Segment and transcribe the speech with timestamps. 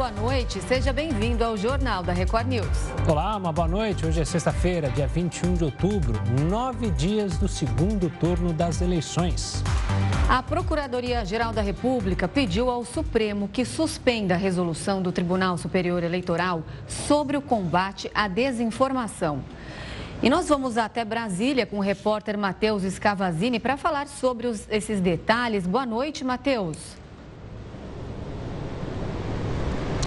[0.00, 0.62] boa noite.
[0.62, 2.66] Seja bem-vindo ao Jornal da Record News.
[3.06, 4.06] Olá, uma boa noite.
[4.06, 9.62] Hoje é sexta-feira, dia 21 de outubro, nove dias do segundo turno das eleições.
[10.26, 16.62] A Procuradoria-Geral da República pediu ao Supremo que suspenda a resolução do Tribunal Superior Eleitoral
[16.88, 19.44] sobre o combate à desinformação.
[20.22, 24.98] E nós vamos até Brasília com o repórter Matheus Scavazini para falar sobre os, esses
[24.98, 25.66] detalhes.
[25.66, 26.99] Boa noite, Matheus.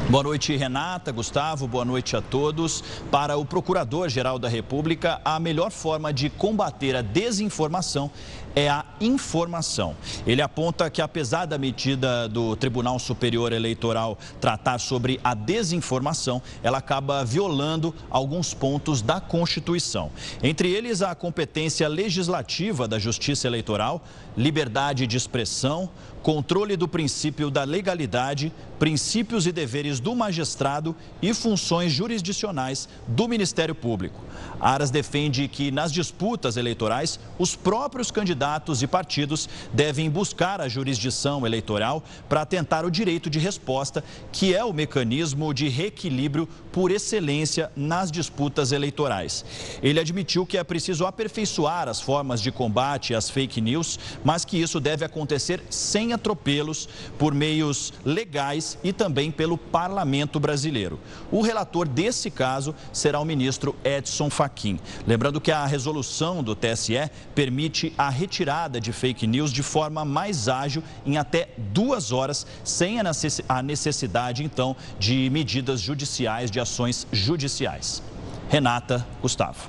[0.09, 2.83] Boa noite, Renata, Gustavo, boa noite a todos.
[3.09, 8.11] Para o Procurador-Geral da República, a melhor forma de combater a desinformação
[8.55, 9.95] é a informação.
[10.27, 16.77] Ele aponta que, apesar da medida do Tribunal Superior Eleitoral tratar sobre a desinformação, ela
[16.77, 20.11] acaba violando alguns pontos da Constituição.
[20.43, 24.03] Entre eles, a competência legislativa da Justiça Eleitoral,
[24.37, 25.89] liberdade de expressão,
[26.23, 33.75] controle do princípio da legalidade, princípios e deveres do magistrado e funções jurisdicionais do Ministério
[33.75, 34.21] Público.
[34.59, 41.45] Aras defende que nas disputas eleitorais, os próprios candidatos e partidos devem buscar a jurisdição
[41.45, 47.69] eleitoral para tentar o direito de resposta, que é o mecanismo de reequilíbrio por excelência
[47.75, 49.43] nas disputas eleitorais.
[49.81, 54.57] Ele admitiu que é preciso aperfeiçoar as formas de combate às fake news, mas que
[54.57, 60.99] isso deve acontecer sem atropelos, por meios legais e também pelo parlamento brasileiro.
[61.31, 64.79] O relator desse caso será o ministro Edson Fachin.
[65.05, 70.47] Lembrando que a resolução do TSE permite a retirada de fake news de forma mais
[70.47, 78.01] ágil, em até duas horas, sem a necessidade, então, de medidas judiciais, de ações judiciais.
[78.49, 79.67] Renata, Gustavo.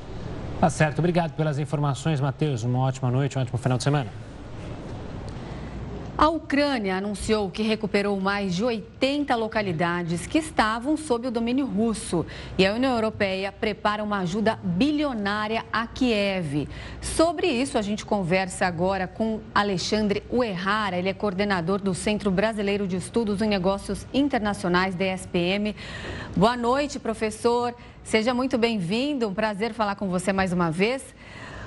[0.61, 0.99] Tá certo.
[0.99, 2.63] Obrigado pelas informações, Matheus.
[2.63, 4.24] Uma ótima noite, um ótimo final de semana.
[6.17, 12.25] A Ucrânia anunciou que recuperou mais de 80 localidades que estavam sob o domínio russo.
[12.57, 16.69] E a União Europeia prepara uma ajuda bilionária a Kiev.
[17.01, 20.97] Sobre isso, a gente conversa agora com Alexandre Uerrara.
[20.97, 25.75] Ele é coordenador do Centro Brasileiro de Estudos em Negócios Internacionais, DSPM.
[26.37, 27.75] Boa noite, professor.
[28.05, 29.27] Seja muito bem-vindo.
[29.27, 31.03] Um prazer falar com você mais uma vez.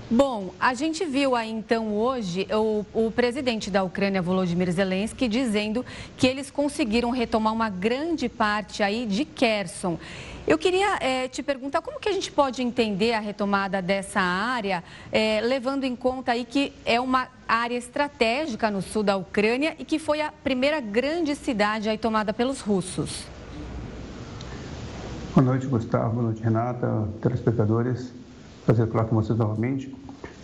[0.09, 5.85] Bom, a gente viu aí então hoje o, o, presidente da Ucrânia, Volodymyr Zelensky, dizendo
[6.15, 9.99] que eles conseguiram retomar uma grande parte aí de Kherson.
[10.47, 14.81] Eu queria é, te perguntar como que a gente pode entender a retomada dessa área,
[15.11, 19.83] é, levando em conta aí que é uma área estratégica no sul da Ucrânia e
[19.83, 23.25] que foi a primeira grande cidade aí tomada pelos russos.
[25.35, 26.11] Boa noite, Gustavo.
[26.11, 28.13] Boa noite, Renata, telespectadores
[28.67, 29.95] prazer falar com vocês novamente.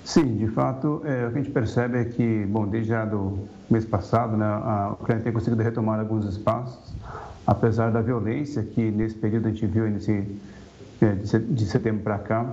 [0.06, 3.38] Sim, de fato, é, o que a gente percebe é que, bom, desde já do
[3.70, 6.94] mês passado, né, a Ucrânia tem conseguido retomar alguns espaços,
[7.46, 10.26] apesar da violência que nesse período a gente viu nesse,
[11.02, 12.46] é, de setembro para cá,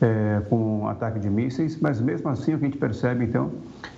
[0.00, 3.50] é, com um ataque de mísseis, mas mesmo assim o que a gente percebe, então,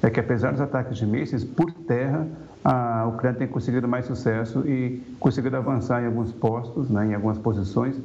[0.03, 2.25] é que apesar dos ataques de mísseis, por terra,
[2.64, 7.38] a Ucrânia tem conseguido mais sucesso e conseguido avançar em alguns postos, né, em algumas
[7.38, 7.97] posições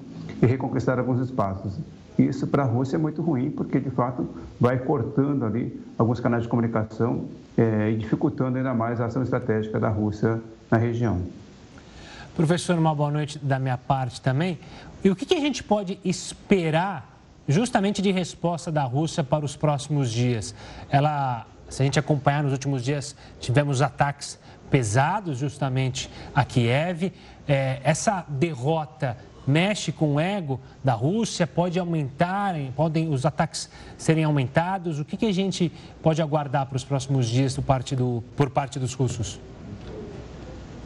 [0.42, 1.80] e reconquistar alguns espaços.
[2.18, 4.28] Isso para a Rússia é muito ruim, porque de fato
[4.60, 7.26] vai cortando ali alguns canais de comunicação
[7.58, 11.22] é, e dificultando ainda mais a ação estratégica da Rússia na região.
[12.36, 14.58] Professor, uma boa noite da minha parte também.
[15.04, 19.56] E o que, que a gente pode esperar justamente de resposta da Rússia para os
[19.56, 20.56] próximos dias?
[20.90, 24.40] Ela, se a gente acompanhar nos últimos dias, tivemos ataques
[24.70, 27.12] pesados justamente a Kiev.
[27.48, 31.46] É, essa derrota mexe com o ego da Rússia?
[31.46, 35.00] Pode aumentar, podem os ataques serem aumentados?
[35.00, 35.72] O que, que a gente
[36.02, 39.40] pode aguardar para os próximos dias do parte do, por parte dos russos?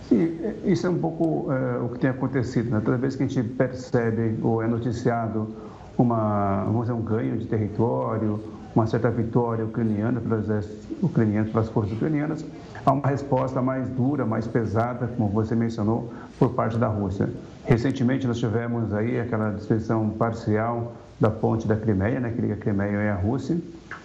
[0.07, 2.69] Sim, isso é um pouco é, o que tem acontecido.
[2.69, 2.81] Né?
[2.83, 5.55] Toda vez que a gente percebe ou é noticiado
[5.97, 8.39] uma, vamos dizer, um ganho de território,
[8.75, 12.45] uma certa vitória ucraniana pelos exércitos ucranianos, pelas forças ucranianas,
[12.85, 17.29] há uma resposta mais dura, mais pesada, como você mencionou, por parte da Rússia.
[17.65, 22.57] Recentemente nós tivemos aí aquela destruição parcial da ponte da Crimeia, né, que liga a
[22.57, 23.57] Crimeia e a Rússia,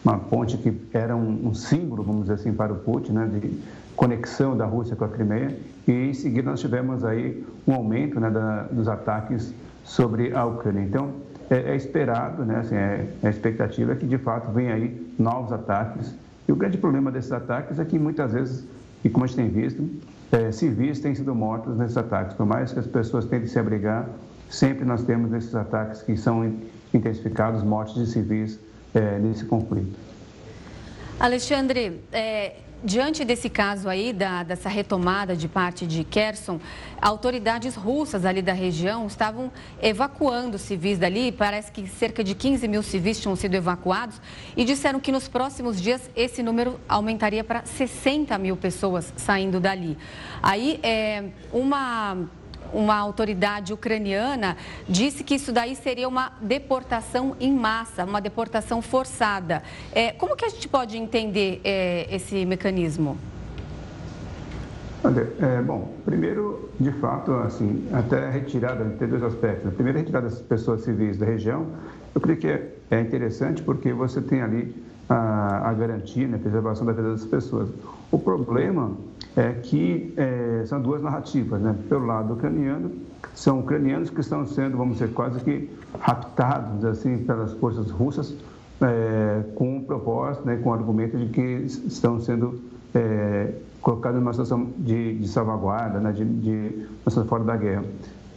[0.05, 3.61] uma ponte que era um, um símbolo, vamos dizer assim, para o Putin, né, de
[3.95, 5.55] conexão da Rússia com a Crimeia,
[5.87, 9.53] e em seguida nós tivemos aí um aumento né, da, dos ataques
[9.85, 10.83] sobre a Ucrânia.
[10.83, 11.11] Então,
[11.51, 15.15] é, é esperado, né, assim, é, é a expectativa é que de fato venha aí
[15.19, 16.15] novos ataques.
[16.49, 18.65] E o grande problema desses ataques é que muitas vezes,
[19.05, 19.87] e como a gente tem visto,
[20.33, 22.35] é, civis têm sido mortos nesses ataques.
[22.35, 24.09] Por mais que as pessoas tentem se abrigar,
[24.49, 26.45] sempre nós temos nesses ataques que são
[26.93, 28.59] intensificados mortes de civis
[28.95, 29.97] é, nesse conflito.
[31.19, 36.61] Alexandre, é, diante desse caso aí, da, dessa retomada de parte de Kherson,
[37.01, 39.51] autoridades russas ali da região estavam
[39.81, 41.33] evacuando civis dali.
[41.33, 44.21] Parece que cerca de 15 mil civis tinham sido evacuados
[44.57, 49.97] e disseram que nos próximos dias esse número aumentaria para 60 mil pessoas saindo dali.
[50.43, 52.17] Aí, é, uma
[52.73, 54.57] uma autoridade ucraniana
[54.89, 59.63] disse que isso daí seria uma deportação em massa, uma deportação forçada.
[59.93, 63.17] É, como que a gente pode entender é, esse mecanismo?
[65.03, 69.67] Olha, é, bom, primeiro, de fato, assim, até a retirada, tem dois aspectos.
[69.67, 71.67] A primeira, a retirada das pessoas civis da região,
[72.15, 72.47] eu creio que
[72.91, 74.75] é interessante porque você tem ali
[75.09, 77.71] a, a garantia, né, a preservação da vida das pessoas.
[78.13, 78.93] O problema
[79.41, 81.75] é que é, são duas narrativas, né?
[81.89, 82.91] Pelo lado ucraniano,
[83.35, 88.35] são ucranianos que estão sendo, vamos dizer, quase que raptados, assim, pelas forças russas,
[88.83, 92.61] é, com propósito, né, com argumento de que estão sendo
[92.95, 97.85] é, colocados numa situação de, de salvaguarda, né, de, de uma fora da guerra.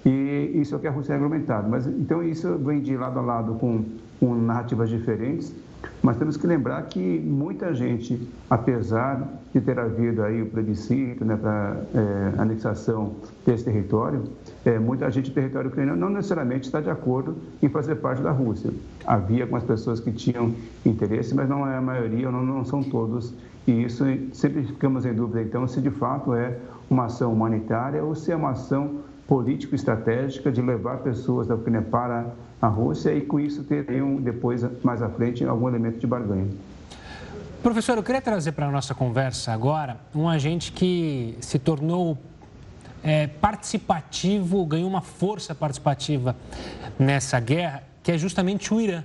[0.05, 1.69] E isso é o que a Rússia é argumentado.
[1.69, 3.83] Mas, então, isso vem de lado a lado com,
[4.21, 5.53] com narrativas diferentes,
[6.01, 8.19] mas temos que lembrar que muita gente,
[8.49, 13.15] apesar de ter havido aí o plebiscito né, para é, anexação
[13.45, 14.23] desse território,
[14.65, 18.31] é, muita gente do território ucraniano não necessariamente está de acordo em fazer parte da
[18.31, 18.71] Rússia.
[19.05, 20.53] Havia algumas pessoas que tinham
[20.85, 23.33] interesse, mas não é a maioria, não, não são todos.
[23.65, 24.03] E isso
[24.33, 26.57] sempre ficamos em dúvida, então, se de fato é
[26.89, 32.25] uma ação humanitária ou se é uma ação político-estratégica de levar pessoas da Ucrânia para
[32.63, 36.47] a Rússia e com isso teriam depois, mais à frente, algum elemento de barganha.
[37.61, 42.17] Professor, eu queria trazer para a nossa conversa agora um agente que se tornou
[43.03, 46.37] é, participativo, ganhou uma força participativa
[46.97, 49.03] nessa guerra, que é justamente o Irã.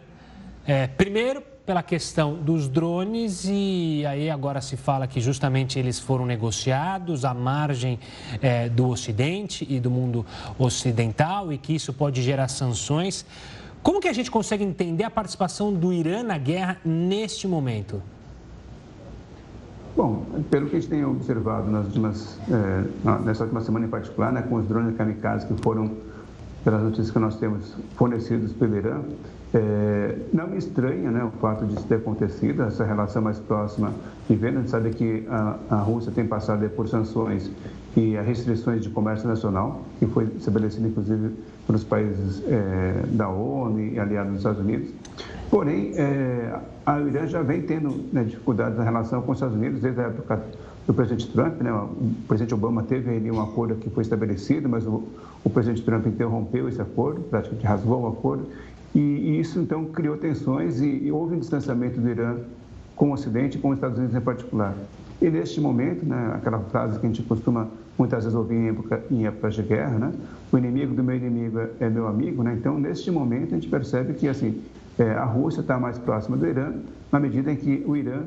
[0.65, 6.25] É, primeiro, pela questão dos drones e aí agora se fala que justamente eles foram
[6.25, 8.01] negociados à margem
[8.41, 10.25] é, do Ocidente e do mundo
[10.59, 13.27] ocidental e que isso pode gerar sanções.
[13.83, 18.01] Como que a gente consegue entender a participação do Irã na guerra neste momento?
[19.95, 24.33] Bom, pelo que a gente tem observado nas últimas, é, nessa última semana em particular,
[24.33, 25.91] né, com os drones kamikazes que foram,
[26.65, 29.03] pelas notícias que nós temos, fornecidos pelo Irã,
[29.55, 33.93] é, não me estranha né, o fato de isso ter acontecido, essa relação mais próxima
[34.29, 34.59] de venda.
[34.59, 37.51] A gente sabe que a, a Rússia tem passado por sanções
[37.97, 41.35] e restrições de comércio nacional, que foi estabelecido inclusive
[41.67, 44.91] pelos países é, da ONU e aliados dos Estados Unidos.
[45.51, 49.81] Porém, é, a Irã já vem tendo né, dificuldades na relação com os Estados Unidos
[49.81, 50.43] desde a época
[50.87, 51.61] do presidente Trump.
[51.63, 51.73] Né?
[51.73, 55.05] O presidente Obama teve ali um acordo que foi estabelecido, mas o,
[55.43, 58.47] o presidente Trump interrompeu esse acordo, praticamente rasgou o acordo
[58.95, 62.37] e, isso, então, criou tensões e, houve um distanciamento do Irã
[62.97, 64.75] com o Ocidente com os Estados Unidos em particular.
[65.21, 67.69] E neste momento, né, aquela frase que a gente costuma
[67.99, 70.13] muitas vezes ouvir em, época, em épocas de guerra, né,
[70.53, 74.15] o inimigo do meu inimigo é meu amigo, né, então neste momento a gente percebe
[74.15, 74.63] que assim,
[74.97, 76.73] é, a Rússia está mais próxima do Irã,
[77.11, 78.23] na medida em que o Irã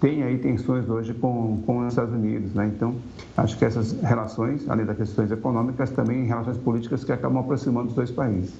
[0.00, 2.54] tem aí tensões hoje com, com os Estados Unidos.
[2.54, 2.70] Né?
[2.74, 2.94] Então,
[3.36, 7.94] acho que essas relações, além das questões econômicas, também relações políticas que acabam aproximando os
[7.94, 8.54] dois países.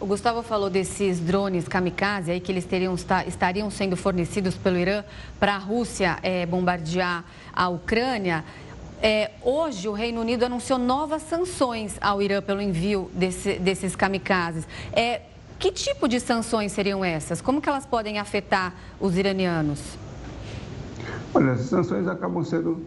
[0.00, 2.94] O Gustavo falou desses drones kamikaze aí que eles teriam,
[3.26, 5.02] estariam sendo fornecidos pelo Irã
[5.40, 8.44] para a Rússia é, bombardear a Ucrânia.
[9.02, 14.68] É, hoje, o Reino Unido anunciou novas sanções ao Irã pelo envio desse, desses kamikazes.
[14.92, 15.22] É,
[15.58, 17.40] que tipo de sanções seriam essas?
[17.40, 19.80] Como que elas podem afetar os iranianos?
[21.34, 22.80] Olha, as sanções acabam sendo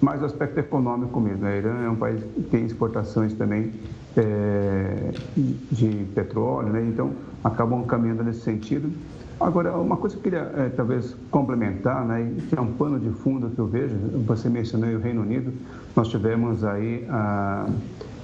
[0.00, 1.44] mais o aspecto econômico mesmo.
[1.44, 3.72] O Irã é um país que tem exportações também
[4.16, 6.84] é, de petróleo, né?
[6.86, 7.12] então
[7.44, 8.90] acabam caminhando nesse sentido.
[9.38, 13.10] Agora, uma coisa que eu queria é, talvez complementar, né, que é um pano de
[13.10, 13.94] fundo que eu vejo,
[14.26, 15.52] você mencionou o Reino Unido,
[15.94, 17.66] nós tivemos aí a,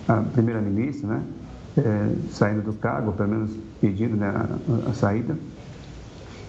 [0.08, 1.22] a primeira-ministra, né,
[1.76, 5.36] é, saindo do cargo, pelo menos pedindo né, a, a saída.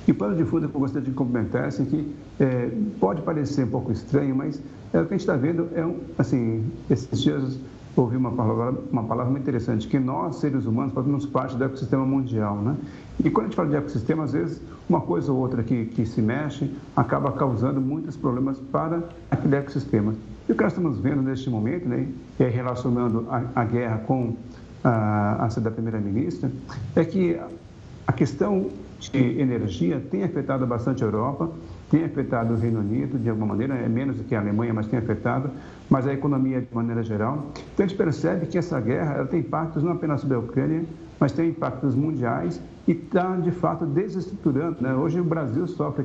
[0.08, 2.70] E o pano de fundo que eu gostaria de complementar é assim, que é,
[3.02, 4.62] pode parecer um pouco estranho, mas
[4.94, 7.60] é, o que a gente está vendo é, um, assim, esses dias
[7.96, 12.06] ouvi uma palavra, uma palavra muito interessante, que nós, seres humanos, fazemos parte do ecossistema
[12.06, 12.76] mundial, né?
[13.24, 16.06] E quando a gente fala de ecossistema, às vezes, uma coisa ou outra que, que
[16.06, 20.16] se mexe acaba causando muitos problemas para aquele ecossistema.
[20.48, 22.08] E o que nós estamos vendo neste momento, né,
[22.40, 24.36] é relacionando a, a guerra com
[24.84, 26.52] a, a da primeira-ministra,
[26.96, 27.40] é que
[28.06, 28.70] a questão
[29.00, 31.50] de energia tem afetado bastante a Europa,
[31.94, 34.88] tem afetado o Reino Unido de alguma maneira, é menos do que a Alemanha, mas
[34.88, 35.52] tem afetado,
[35.88, 37.52] mas a economia de maneira geral.
[37.72, 40.84] Então a gente percebe que essa guerra ela tem impactos não apenas sobre a Ucrânia,
[41.20, 44.78] mas tem impactos mundiais e está de fato desestruturando.
[44.82, 44.96] Né?
[44.96, 46.04] Hoje o Brasil sofre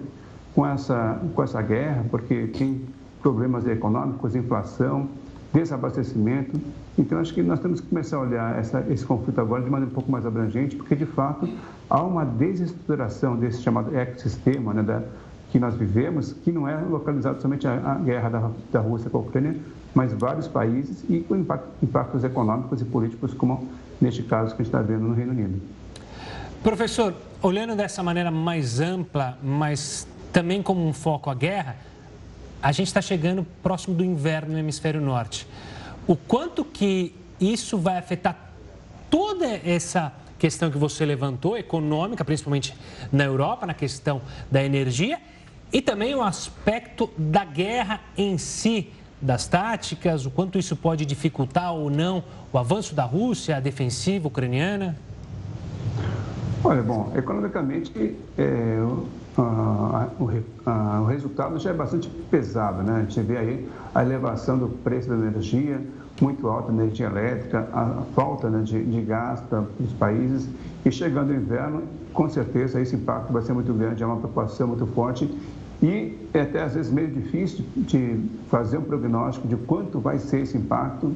[0.54, 2.82] com essa, com essa guerra, porque tem
[3.22, 5.08] problemas econômicos, inflação,
[5.54, 6.60] desabastecimento.
[6.98, 9.90] Então, acho que nós temos que começar a olhar essa, esse conflito agora de maneira
[9.90, 11.48] um pouco mais abrangente, porque, de fato,
[11.88, 15.02] há uma desestruturação desse chamado ecossistema né, da,
[15.50, 19.20] que nós vivemos, que não é localizado somente a guerra da, da Rússia com a
[19.22, 19.56] Ucrânia,
[19.94, 23.68] mas vários países e com impacto, impactos econômicos e políticos, como
[24.00, 25.60] neste caso que a gente está vendo no Reino Unido.
[26.62, 31.76] Professor, olhando dessa maneira mais ampla, mas também como um foco à guerra,
[32.62, 35.46] a gente está chegando próximo do inverno no hemisfério norte.
[36.06, 38.52] O quanto que isso vai afetar
[39.08, 42.74] toda essa questão que você levantou, econômica, principalmente
[43.10, 45.18] na Europa, na questão da energia,
[45.72, 51.74] e também o aspecto da guerra em si, das táticas, o quanto isso pode dificultar
[51.74, 52.22] ou não
[52.52, 54.96] o avanço da Rússia, a defensiva ucraniana?
[56.64, 59.08] Olha, bom, economicamente, é, o,
[60.20, 62.96] o, resultado já é bastante pesado, né?
[62.96, 65.80] A gente vê aí a elevação do preço da energia,
[66.20, 70.48] muito alta energia elétrica, a falta né, de, de gás para os países
[70.84, 74.66] e chegando o inverno, com certeza esse impacto vai ser muito grande, é uma preocupação
[74.66, 75.30] muito forte
[75.82, 78.20] e é até às vezes meio difícil de
[78.50, 81.14] fazer um prognóstico de quanto vai ser esse impacto,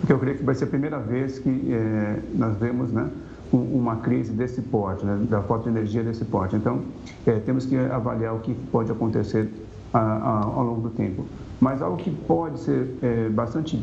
[0.00, 3.08] porque eu creio que vai ser a primeira vez que é, nós vemos, né?
[3.52, 6.56] uma crise desse porte, né, da falta de energia desse porte.
[6.56, 6.80] Então,
[7.24, 9.48] é, temos que avaliar o que pode acontecer
[9.92, 11.24] a, a, ao longo do tempo.
[11.60, 13.80] Mas algo que pode ser é, bastante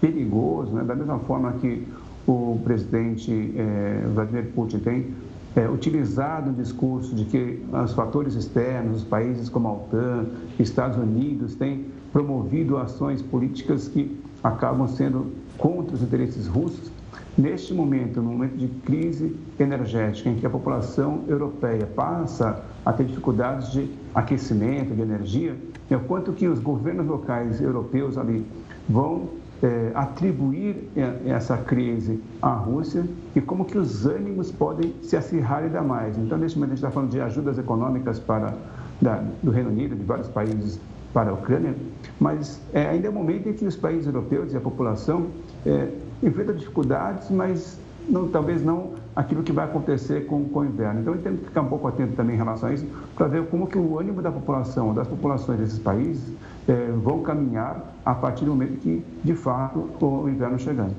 [0.00, 1.86] perigoso, né, da mesma forma que
[2.26, 5.14] o presidente é, Vladimir Putin tem
[5.56, 10.26] é, utilizado o discurso de que os fatores externos, os países como a OTAN,
[10.58, 16.90] Estados Unidos, têm promovido ações políticas que acabam sendo contra os interesses russos,
[17.36, 23.04] Neste momento, no momento de crise energética, em que a população europeia passa a ter
[23.06, 25.56] dificuldades de aquecimento, de energia,
[25.90, 28.46] é o quanto que os governos locais europeus ali
[28.88, 29.30] vão
[29.64, 30.90] é, atribuir
[31.24, 33.04] essa crise à Rússia
[33.34, 36.18] e como que os ânimos podem se acirrar ainda mais.
[36.18, 38.52] Então, neste momento, a gente está falando de ajudas econômicas para,
[39.00, 40.78] da, do Reino Unido, de vários países
[41.14, 41.74] para a Ucrânia,
[42.20, 45.28] mas é, ainda é o momento em que os países europeus e a população
[45.64, 45.88] é,
[46.22, 51.00] enfrenta dificuldades, mas não, talvez não aquilo que vai acontecer com, com o inverno.
[51.00, 53.66] Então, temos que ficar um pouco atento também em relação a isso, para ver como
[53.66, 56.34] que o ânimo da população, das populações desses países,
[56.68, 60.94] é, vão caminhar a partir do momento que, de fato, o inverno chegando.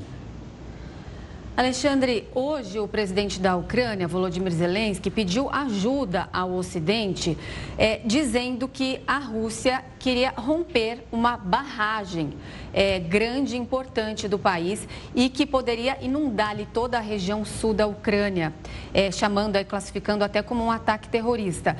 [1.57, 7.37] Alexandre, hoje o presidente da Ucrânia, Volodymyr Zelensky, pediu ajuda ao Ocidente,
[7.77, 12.33] é, dizendo que a Rússia queria romper uma barragem
[12.73, 17.87] é, grande e importante do país e que poderia inundar toda a região sul da
[17.87, 18.53] Ucrânia,
[18.93, 21.77] é, chamando e classificando até como um ataque terrorista.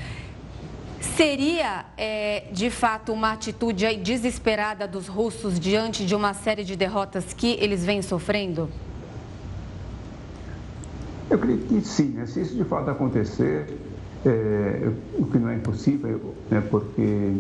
[1.14, 7.34] Seria, é, de fato, uma atitude desesperada dos russos diante de uma série de derrotas
[7.34, 8.70] que eles vêm sofrendo?
[11.30, 12.26] Eu creio que sim, né?
[12.26, 13.78] se isso de fato acontecer,
[14.26, 16.62] é, o que não é impossível, né?
[16.70, 17.34] porque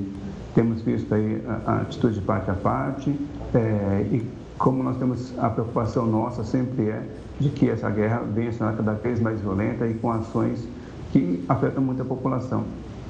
[0.53, 3.13] temos visto aí a, a atitude de parte a parte,
[3.53, 4.25] é, e
[4.57, 7.03] como nós temos a preocupação nossa sempre é
[7.39, 10.65] de que essa guerra venha se tornar cada vez mais violenta e com ações
[11.11, 12.63] que afetam muito a população.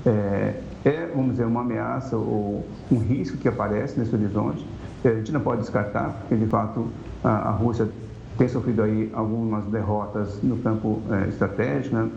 [0.06, 0.54] É,
[0.86, 4.66] é, vamos dizer, uma ameaça ou um risco que aparece nesse horizonte.
[5.04, 6.88] É, a gente não pode descartar, porque de fato
[7.24, 7.90] a, a Rússia
[8.38, 12.10] tem sofrido aí algumas derrotas no campo é, estratégico, né?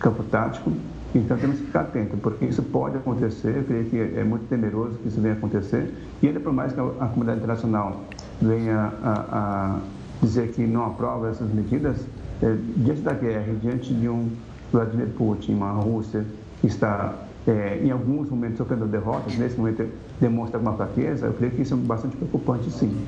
[0.00, 0.72] campo tático.
[1.14, 4.94] Então temos que ficar atento, porque isso pode acontecer, eu creio que é muito temeroso
[4.94, 8.00] que isso venha acontecer, e ainda por mais que a, a comunidade internacional
[8.40, 9.80] venha a, a,
[10.22, 11.98] dizer que não aprova essas medidas,
[12.42, 14.30] é, diante da guerra, diante de um
[14.72, 16.24] Vladimir Putin, uma Rússia
[16.66, 17.14] está
[17.46, 19.88] é, em alguns momentos sofrendo derrotas, nesse momento
[20.20, 23.04] demonstra alguma fraqueza, eu creio que isso é bastante preocupante sim.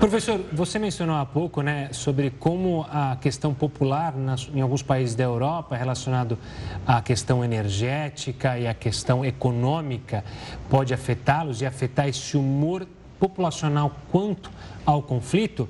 [0.00, 5.14] Professor, você mencionou há pouco né, sobre como a questão popular nas, em alguns países
[5.14, 6.36] da Europa, relacionado
[6.86, 10.24] à questão energética e à questão econômica,
[10.68, 12.86] pode afetá-los e afetar esse humor
[13.18, 14.50] populacional quanto
[14.84, 15.68] ao conflito.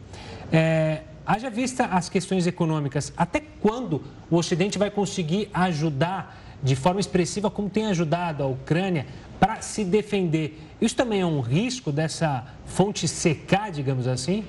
[0.51, 7.01] É, haja vista as questões econômicas, até quando o Ocidente vai conseguir ajudar de forma
[7.01, 9.07] expressiva, como tem ajudado a Ucrânia,
[9.39, 10.59] para se defender?
[10.81, 14.45] Isso também é um risco dessa fonte secar, digamos assim?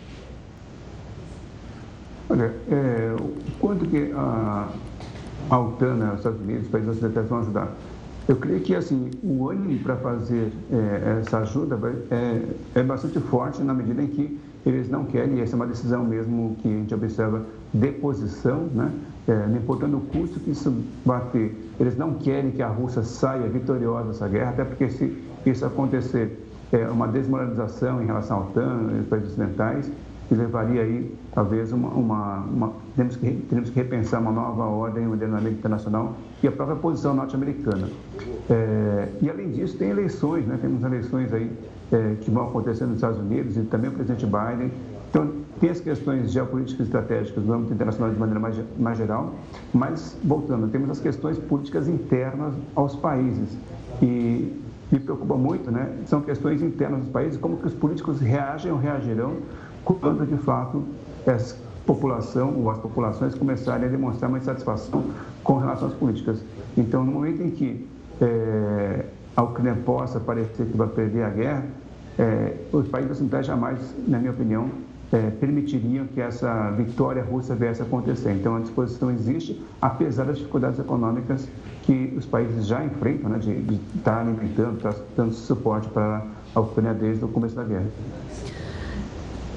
[2.30, 3.16] Olha, é,
[3.60, 4.70] quanto que a,
[5.50, 7.76] a OTAN, os Estados Unidos, os países ocidentais vão ajudar?
[8.28, 11.80] Eu creio que assim o ânimo para fazer é, essa ajuda
[12.10, 15.68] é, é, bastante forte na medida em que eles não querem, e essa é uma
[15.68, 18.92] decisão mesmo que a gente observa de posição, né?
[19.28, 23.02] É, não importando o custo que isso vai ter, eles não querem que a Rússia
[23.02, 28.42] saia vitoriosa dessa guerra, até porque se isso acontecer, é uma desmoralização em relação à
[28.42, 29.92] OTAN, e países ocidentais,
[30.28, 35.08] que levaria aí, talvez, uma, uma, uma temos, que, temos que repensar uma nova ordem,
[35.08, 37.88] um ordenamento internacional e a própria posição norte-americana.
[38.50, 40.58] É, e, além disso, tem eleições, né?
[40.60, 41.52] temos eleições aí
[41.92, 44.72] é, que vão acontecer nos Estados Unidos e também o presidente Biden.
[45.10, 49.34] Então, tem as questões geopolíticas e estratégicas no âmbito internacional de maneira mais, mais geral,
[49.74, 53.58] mas, voltando, temos as questões políticas internas aos países.
[54.02, 54.62] E
[54.92, 55.96] me preocupa muito, né?
[56.06, 59.38] São questões internas dos países, como que os políticos reagem ou reagirão
[59.84, 60.84] quando, de fato,
[61.26, 65.06] essa população ou as populações começarem a demonstrar uma insatisfação
[65.44, 66.44] com relação às políticas.
[66.76, 67.88] Então, no momento em que
[68.22, 71.66] é, a Ucrânia possa parecer que vai perder a guerra,
[72.18, 74.70] é, os países ocidentais jamais, na minha opinião,
[75.12, 78.32] é, permitiriam que essa vitória russa viesse a acontecer.
[78.32, 81.48] Então, a disposição existe, apesar das dificuldades econômicas
[81.84, 86.94] que os países já enfrentam, né, de, estar alimentando, estar dando suporte para a Ucrânia
[86.94, 87.86] desde o começo da guerra.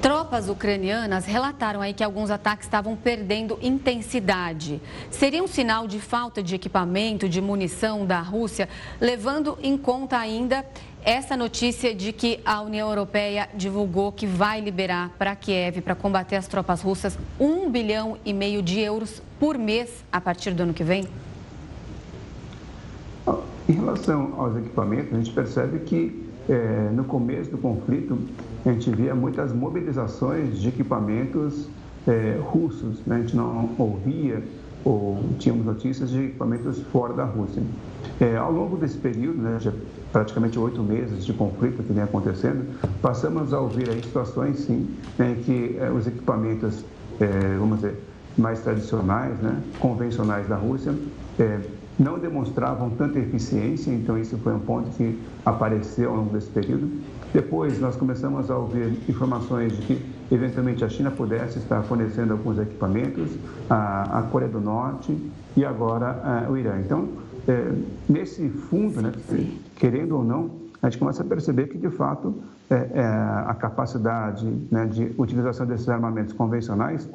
[0.01, 4.81] Tropas ucranianas relataram aí que alguns ataques estavam perdendo intensidade.
[5.11, 8.69] Seria um sinal de falta de equipamento, de munição da Rússia,
[9.01, 10.65] levando em conta ainda
[11.03, 16.37] essa notícia de que a União Europeia divulgou que vai liberar para Kiev, para combater
[16.37, 20.73] as tropas russas, um bilhão e meio de euros por mês a partir do ano
[20.73, 21.05] que vem?
[23.67, 28.17] Em relação aos equipamentos, a gente percebe que é, no começo do conflito
[28.65, 31.67] a gente via muitas mobilizações de equipamentos
[32.07, 32.99] é, russos.
[33.05, 33.17] Né?
[33.17, 34.43] A gente não ouvia
[34.83, 37.61] ou tínhamos notícias de equipamentos fora da Rússia.
[38.19, 39.73] É, ao longo desse período, né, já
[40.11, 42.65] praticamente oito meses de conflito que vem acontecendo,
[43.01, 46.83] passamos a ouvir aí situações, sim, né, em que é, os equipamentos,
[47.19, 47.99] é, vamos dizer,
[48.37, 50.93] mais tradicionais, né, convencionais da Rússia,
[51.39, 51.59] é,
[51.99, 56.89] não demonstravam tanta eficiência, então isso foi um ponto que apareceu ao longo desse período.
[57.33, 62.57] Depois, nós começamos a ouvir informações de que, eventualmente, a China pudesse estar fornecendo alguns
[62.57, 63.37] equipamentos,
[63.69, 65.15] a, a Coreia do Norte
[65.55, 66.79] e agora a, o Irã.
[66.79, 67.09] Então,
[67.47, 67.73] é,
[68.07, 69.11] nesse fundo, né,
[69.75, 72.33] querendo ou não, a gente começa a perceber que, de fato,
[72.69, 77.09] é, é, a capacidade né, de utilização desses armamentos convencionais,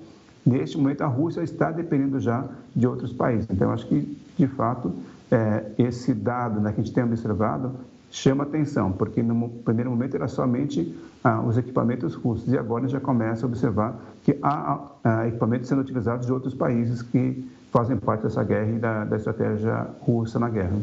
[0.44, 3.46] neste momento, a Rússia está dependendo já de outros países.
[3.50, 4.92] Então, acho que, de fato,
[5.30, 7.72] é, esse dado né, que a gente tem observado
[8.10, 13.00] chama atenção, porque no primeiro momento era somente ah, os equipamentos russos e agora já
[13.00, 18.22] começa a observar que há ah, equipamentos sendo utilizados de outros países que fazem parte
[18.22, 20.78] dessa guerra e da, da estratégia russa na guerra.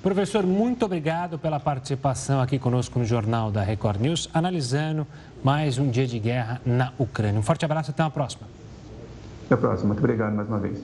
[0.00, 5.04] Professor, muito obrigado pela participação aqui conosco no Jornal da Record News, analisando
[5.42, 7.40] mais um dia de guerra na Ucrânia.
[7.40, 8.57] Um forte abraço e até a próxima.
[9.48, 9.88] Até a próxima.
[9.88, 10.78] Muito obrigado mais uma vez.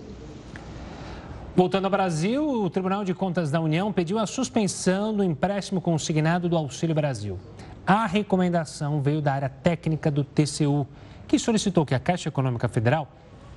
[1.55, 6.48] Voltando ao Brasil, o Tribunal de Contas da União pediu a suspensão do empréstimo consignado
[6.48, 7.38] do Auxílio Brasil.
[7.87, 10.87] A recomendação veio da área técnica do TCU,
[11.29, 13.07] que solicitou que a Caixa Econômica Federal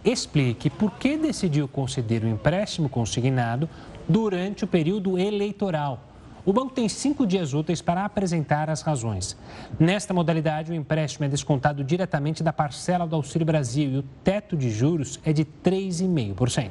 [0.03, 3.69] explique por que decidiu conceder o empréstimo consignado
[4.09, 6.01] durante o período eleitoral.
[6.47, 9.35] O banco tem cinco dias úteis para apresentar as razões.
[9.77, 14.55] Nesta modalidade, o empréstimo é descontado diretamente da parcela do Auxílio Brasil e o teto
[14.55, 16.69] de juros é de 3,5%.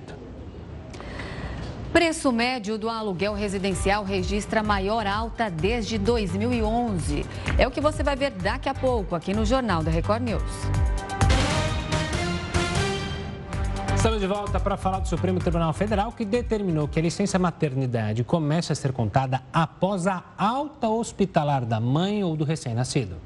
[1.93, 7.27] Preço médio do aluguel residencial registra maior alta desde 2011.
[7.59, 11.06] É o que você vai ver daqui a pouco aqui no Jornal da Record News.
[13.97, 18.23] Estamos de volta para falar do Supremo Tribunal Federal que determinou que a licença maternidade
[18.23, 23.17] comece a ser contada após a alta hospitalar da mãe ou do recém-nascido.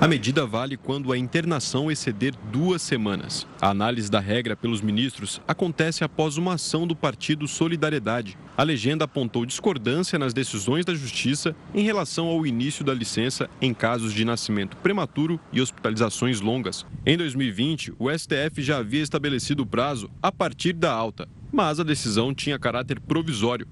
[0.00, 3.48] A medida vale quando a internação exceder duas semanas.
[3.60, 8.38] A análise da regra pelos ministros acontece após uma ação do partido Solidariedade.
[8.56, 13.74] A legenda apontou discordância nas decisões da Justiça em relação ao início da licença em
[13.74, 16.86] casos de nascimento prematuro e hospitalizações longas.
[17.04, 21.82] Em 2020, o STF já havia estabelecido o prazo a partir da alta, mas a
[21.82, 23.66] decisão tinha caráter provisório.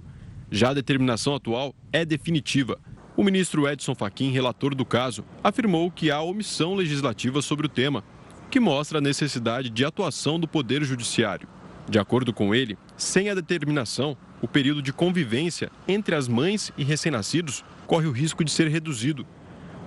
[0.51, 2.81] Já a determinação atual é definitiva
[3.17, 8.05] o ministro Edson Fachin, relator do caso, afirmou que há omissão legislativa sobre o tema,
[8.51, 11.49] que mostra a necessidade de atuação do Poder Judiciário.
[11.89, 16.85] De acordo com ele, sem a determinação, o período de convivência entre as mães e
[16.85, 19.27] recém-nascidos corre o risco de ser reduzido.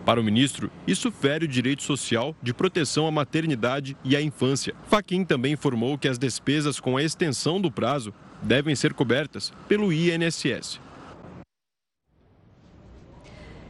[0.06, 4.74] Para o ministro, isso fere o direito social de proteção à maternidade e à infância.
[4.88, 8.12] Faquim também informou que as despesas com a extensão do prazo
[8.42, 10.80] devem ser cobertas pelo INSS.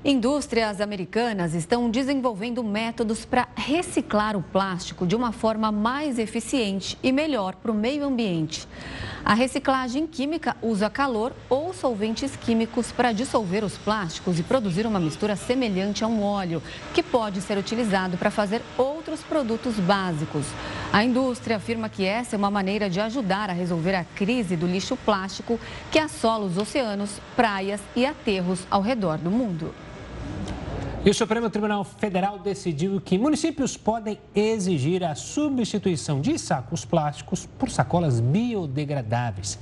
[0.03, 7.11] Indústrias americanas estão desenvolvendo métodos para reciclar o plástico de uma forma mais eficiente e
[7.11, 8.65] melhor para o meio ambiente.
[9.25, 15.01] A reciclagem química usa calor ou solventes químicos para dissolver os plásticos e produzir uma
[15.01, 20.45] mistura semelhante a um óleo, que pode ser utilizado para fazer outros produtos básicos.
[20.93, 24.65] A indústria afirma que essa é uma maneira de ajudar a resolver a crise do
[24.65, 25.59] lixo plástico
[25.91, 29.75] que assola os oceanos, praias e aterros ao redor do mundo.
[31.05, 37.45] E o Supremo Tribunal Federal decidiu que municípios podem exigir a substituição de sacos plásticos
[37.57, 39.57] por sacolas biodegradáveis.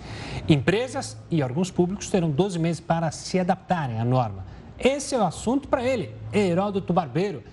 [0.49, 4.43] Empresas e órgãos públicos terão 12 meses para se adaptarem à norma.
[4.79, 7.43] Esse é o assunto para ele, Heródoto Barbeiro.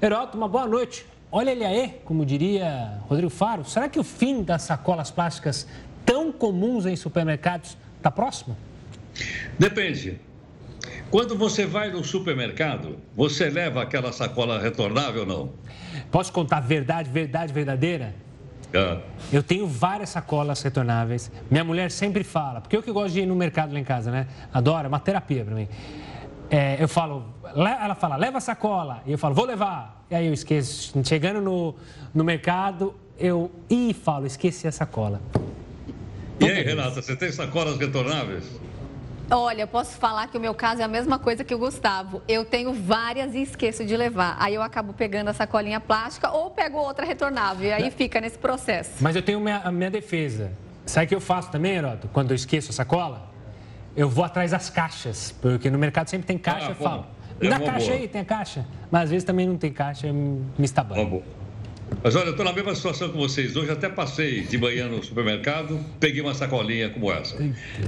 [0.00, 1.04] Heródoto, uma boa noite.
[1.30, 3.66] Olha ele aí, como diria Rodrigo Faro.
[3.66, 5.66] Será que o fim das sacolas plásticas
[6.06, 8.56] tão comuns em supermercados está próximo?
[9.58, 10.25] Depende.
[11.10, 15.50] Quando você vai no supermercado, você leva aquela sacola retornável ou não?
[16.10, 18.14] Posso contar verdade, verdade verdadeira?
[18.74, 18.98] Ah.
[19.32, 21.30] Eu tenho várias sacolas retornáveis.
[21.50, 24.10] Minha mulher sempre fala, porque eu que gosto de ir no mercado lá em casa,
[24.10, 24.26] né?
[24.52, 25.68] Adoro, é uma terapia para mim.
[26.50, 29.02] É, eu falo, ela fala, leva a sacola.
[29.06, 30.04] E eu falo, vou levar.
[30.10, 30.92] E aí eu esqueço.
[31.04, 31.74] Chegando no,
[32.12, 35.20] no mercado, eu e falo, esqueci a sacola.
[36.40, 38.44] E aí, Renata, você tem sacolas retornáveis?
[39.30, 42.22] Olha, eu posso falar que o meu caso é a mesma coisa que o Gustavo.
[42.28, 44.36] Eu tenho várias e esqueço de levar.
[44.38, 47.68] Aí eu acabo pegando a sacolinha plástica ou pego outra retornável.
[47.68, 48.92] E aí fica nesse processo.
[49.00, 50.52] Mas eu tenho minha, a minha defesa.
[50.84, 52.08] Sabe o que eu faço também, Heroto?
[52.12, 53.28] Quando eu esqueço a sacola?
[53.96, 55.34] Eu vou atrás das caixas.
[55.42, 57.06] Porque no mercado sempre tem caixa, ah, eu falo.
[57.40, 57.98] Me dá é caixa boa.
[57.98, 58.64] aí, tem a caixa.
[58.90, 61.22] Mas às vezes também não tem caixa, me estabando.
[62.02, 63.56] Mas olha, eu estou na mesma situação que vocês.
[63.56, 67.36] Hoje até passei de manhã no supermercado, peguei uma sacolinha como essa.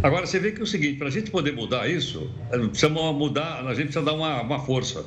[0.03, 3.65] Agora, você vê que é o seguinte, para a gente poder mudar isso, precisa mudar,
[3.67, 5.05] a gente precisa dar uma, uma força.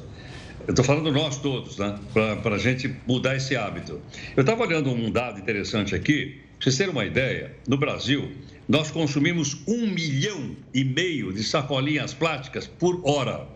[0.67, 1.97] Eu estou falando nós todos, né?
[2.13, 3.99] Para a gente mudar esse hábito.
[4.35, 6.39] Eu estava olhando um dado interessante aqui.
[6.57, 8.31] Para vocês terem uma ideia, no Brasil,
[8.69, 13.47] nós consumimos um milhão e meio de sacolinhas plásticas por hora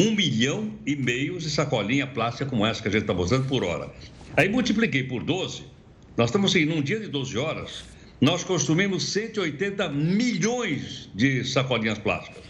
[0.00, 3.62] um milhão e meio de sacolinha plástica como essa que a gente está mostrando por
[3.62, 3.90] hora.
[4.34, 5.64] Aí multipliquei por 12,
[6.16, 7.84] nós estamos assim, num dia de 12 horas,
[8.18, 12.42] nós consumimos 180 milhões de sacolinhas plásticas.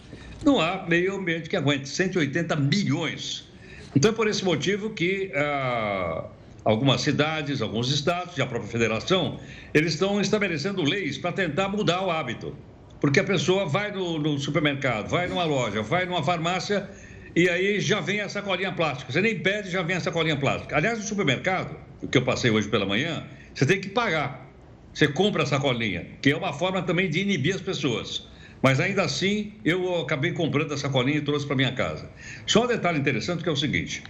[0.44, 3.48] Não há meio ambiente que aguente 180 milhões.
[3.96, 6.26] Então é por esse motivo que ah,
[6.64, 9.40] algumas cidades, alguns estados e a própria federação,
[9.74, 12.54] eles estão estabelecendo leis para tentar mudar o hábito.
[13.00, 16.88] Porque a pessoa vai no, no supermercado, vai numa loja, vai numa farmácia
[17.34, 19.12] e aí já vem a sacolinha plástica.
[19.12, 20.76] Você nem pede, já vem a sacolinha plástica.
[20.76, 24.50] Aliás, no supermercado, o que eu passei hoje pela manhã, você tem que pagar.
[24.92, 28.28] Você compra a sacolinha, que é uma forma também de inibir as pessoas.
[28.62, 32.10] Mas ainda assim, eu acabei comprando a sacolinha e trouxe para minha casa.
[32.46, 34.02] Só um detalhe interessante que é o seguinte: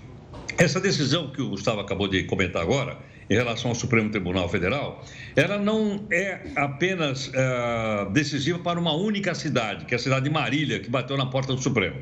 [0.59, 2.98] essa decisão que o Gustavo acabou de comentar agora,
[3.30, 5.04] em relação ao Supremo Tribunal Federal,
[5.36, 10.30] ela não é apenas uh, decisiva para uma única cidade, que é a cidade de
[10.30, 11.96] Marília, que bateu na porta do Supremo.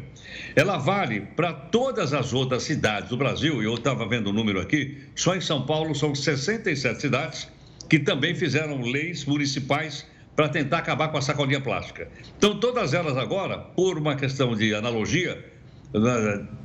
[0.56, 4.58] Ela vale para todas as outras cidades do Brasil, e eu estava vendo o número
[4.58, 7.46] aqui, só em São Paulo são 67 cidades
[7.90, 12.08] que também fizeram leis municipais para tentar acabar com a sacolinha plástica.
[12.38, 15.44] Então, todas elas agora, por uma questão de analogia,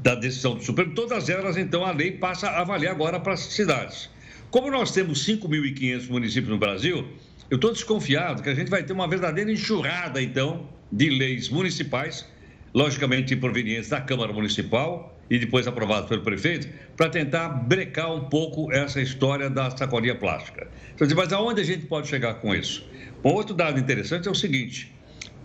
[0.01, 3.39] da decisão do Supremo, todas elas, então, a lei passa a valer agora para as
[3.39, 4.12] cidades.
[4.53, 7.07] Como nós temos 5.500 municípios no Brasil,
[7.49, 12.23] eu estou desconfiado que a gente vai ter uma verdadeira enxurrada, então, de leis municipais,
[12.71, 18.71] logicamente provenientes da Câmara Municipal e depois aprovadas pelo prefeito, para tentar brecar um pouco
[18.71, 20.67] essa história da sacolinha plástica.
[20.93, 22.87] Então, mas aonde a gente pode chegar com isso?
[23.23, 24.93] Um outro dado interessante é o seguinte: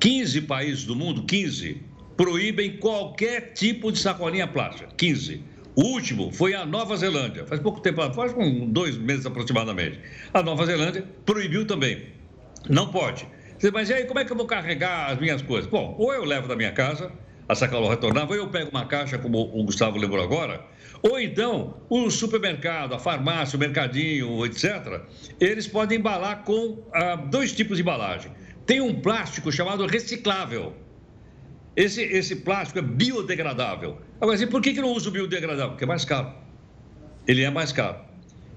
[0.00, 1.80] 15 países do mundo, 15,
[2.14, 4.90] proíbem qualquer tipo de sacolinha plástica.
[4.98, 5.40] 15.
[5.78, 10.00] O último foi a Nova Zelândia, faz pouco tempo, faz um, dois meses aproximadamente.
[10.34, 12.04] A Nova Zelândia proibiu também.
[12.68, 13.24] Não pode.
[13.72, 15.70] Mas e aí, como é que eu vou carregar as minhas coisas?
[15.70, 17.12] Bom, ou eu levo da minha casa,
[17.48, 20.66] a sacola retornável, ou eu pego uma caixa, como o Gustavo lembrou agora,
[21.00, 25.02] ou então o supermercado, a farmácia, o mercadinho, etc.,
[25.38, 28.32] eles podem embalar com ah, dois tipos de embalagem.
[28.66, 30.74] Tem um plástico chamado reciclável
[31.78, 33.98] esse, esse plástico é biodegradável.
[34.20, 35.70] Agora, assim, por que, que não usa o biodegradável?
[35.70, 36.32] Porque é mais caro.
[37.24, 37.98] Ele é mais caro.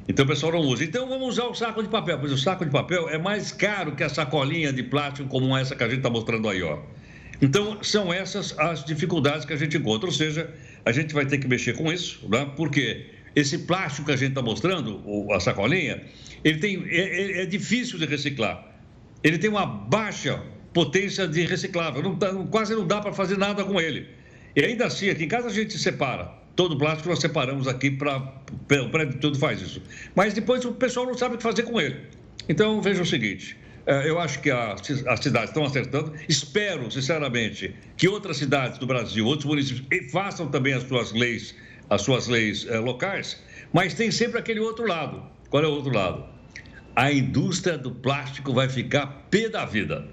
[0.09, 0.83] Então o pessoal não usa.
[0.83, 2.17] Então vamos usar o saco de papel.
[2.17, 5.75] Pois o saco de papel é mais caro que a sacolinha de plástico como essa
[5.75, 6.79] que a gente está mostrando aí, ó.
[7.39, 10.07] Então são essas as dificuldades que a gente encontra.
[10.07, 10.51] Ou seja,
[10.83, 12.51] a gente vai ter que mexer com isso, né?
[12.57, 13.05] porque
[13.35, 14.99] esse plástico que a gente está mostrando,
[15.31, 16.01] a sacolinha,
[16.43, 18.67] ele tem, é, é, é difícil de reciclar.
[19.23, 20.41] Ele tem uma baixa
[20.73, 22.01] potência de reciclável.
[22.03, 24.07] Não, quase não dá para fazer nada com ele.
[24.55, 26.31] E ainda assim, aqui em casa a gente separa.
[26.55, 28.17] Todo plástico nós separamos aqui para.
[28.17, 29.81] O prédio todo faz isso.
[30.15, 31.97] Mas depois o pessoal não sabe o que fazer com ele.
[32.49, 34.81] Então, veja o seguinte: é, eu acho que as
[35.21, 36.13] cidades estão acertando.
[36.27, 41.55] Espero, sinceramente, que outras cidades do Brasil, outros municípios, façam também as suas leis,
[41.89, 43.41] as suas leis é, locais,
[43.73, 45.23] mas tem sempre aquele outro lado.
[45.49, 46.25] Qual é o outro lado?
[46.95, 50.07] A indústria do plástico vai ficar pé da vida.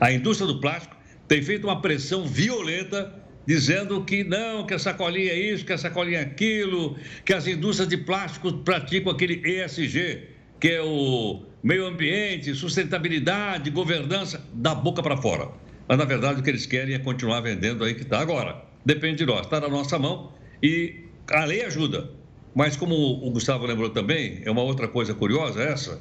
[0.00, 3.14] A indústria do plástico tem feito uma pressão violenta
[3.46, 7.46] dizendo que não, que a sacolinha é isso, que a sacolinha é aquilo, que as
[7.46, 10.28] indústrias de plástico praticam aquele ESG,
[10.60, 15.48] que é o meio ambiente, sustentabilidade, governança, da boca para fora.
[15.88, 18.62] Mas, na verdade, o que eles querem é continuar vendendo aí que está agora.
[18.84, 20.30] Depende de nós, está na nossa mão
[20.62, 22.10] e a lei ajuda.
[22.54, 26.00] Mas, como o Gustavo lembrou também, é uma outra coisa curiosa essa,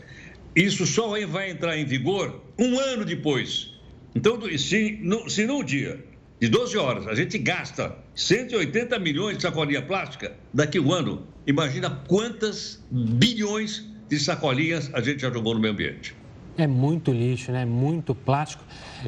[0.53, 3.76] isso só vai entrar em vigor um ano depois.
[4.17, 6.03] Então, se, se num dia
[6.41, 12.01] de 12 horas a gente gasta 180 milhões de sacolinha plástica, daqui um ano, imagina
[12.07, 16.15] quantas bilhões de sacolinhas a gente já jogou no meio ambiente.
[16.57, 17.63] É muito lixo, né?
[17.63, 18.63] Muito plástico.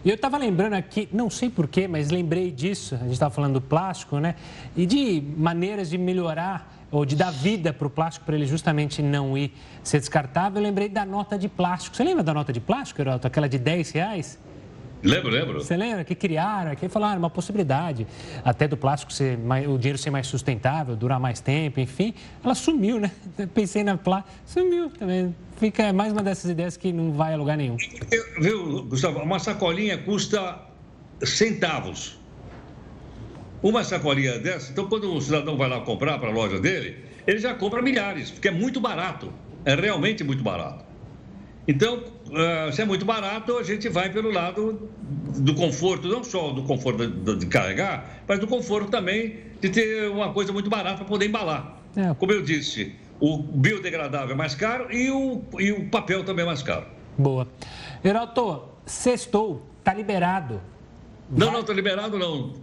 [0.05, 2.93] E eu estava lembrando aqui, não sei porquê, mas lembrei disso.
[2.93, 4.35] A gente estava falando do plástico, né?
[4.77, 9.01] E de maneiras de melhorar ou de dar vida para o plástico para ele justamente
[9.01, 10.59] não ir ser descartável.
[10.59, 11.95] Eu lembrei da nota de plástico.
[11.95, 13.25] Você lembra da nota de plástico, Heroto?
[13.25, 14.37] Aquela de 10 reais?
[15.01, 15.61] Lembro, lembro.
[15.61, 18.05] Você lembra que criaram, que falaram uma possibilidade
[18.43, 22.13] até do plástico ser mais, o dinheiro ser mais sustentável, durar mais tempo, enfim.
[22.43, 23.11] Ela sumiu, né?
[23.53, 25.33] Pensei na plástica, sumiu também.
[25.57, 27.77] Fica mais uma dessas ideias que não vai a lugar nenhum.
[28.11, 30.59] Eu, viu, Gustavo, uma sacolinha custa
[31.23, 32.19] centavos.
[33.61, 37.39] Uma sacolinha dessa, então quando o cidadão vai lá comprar para a loja dele, ele
[37.39, 39.33] já compra milhares, porque é muito barato.
[39.65, 40.85] É realmente muito barato.
[41.67, 44.89] Então, uh, se é muito barato, a gente vai pelo lado
[45.37, 50.09] do conforto, não só do conforto de, de carregar, mas do conforto também de ter
[50.09, 51.77] uma coisa muito barata para poder embalar.
[51.95, 52.13] É.
[52.13, 56.47] Como eu disse, o biodegradável é mais caro e o, e o papel também é
[56.47, 56.85] mais caro.
[57.17, 57.47] Boa.
[58.03, 60.61] Geraldo, sextou, está liberado.
[61.29, 61.55] Não, vai...
[61.55, 62.53] não, está liberado não.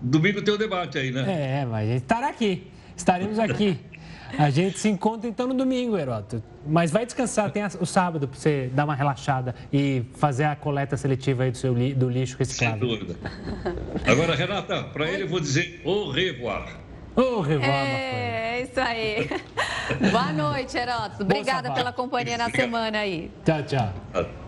[0.00, 1.60] Domingo tem o debate aí, né?
[1.60, 2.66] É, mas estará aqui.
[2.96, 3.78] Estaremos aqui.
[4.36, 6.42] A gente se encontra então no domingo, Heroto.
[6.66, 10.96] Mas vai descansar, tem o sábado para você dar uma relaxada e fazer a coleta
[10.96, 12.78] seletiva aí do, seu li, do lixo reciclado.
[12.78, 13.16] Sem dúvida.
[14.06, 16.76] Agora, Renata, para ele eu vou dizer au revoir.
[17.16, 19.28] Au revoir, É, é isso aí.
[20.10, 21.22] Boa noite, Heroto.
[21.22, 23.30] Obrigada pela companhia na semana aí.
[23.44, 24.47] Tchau, tchau.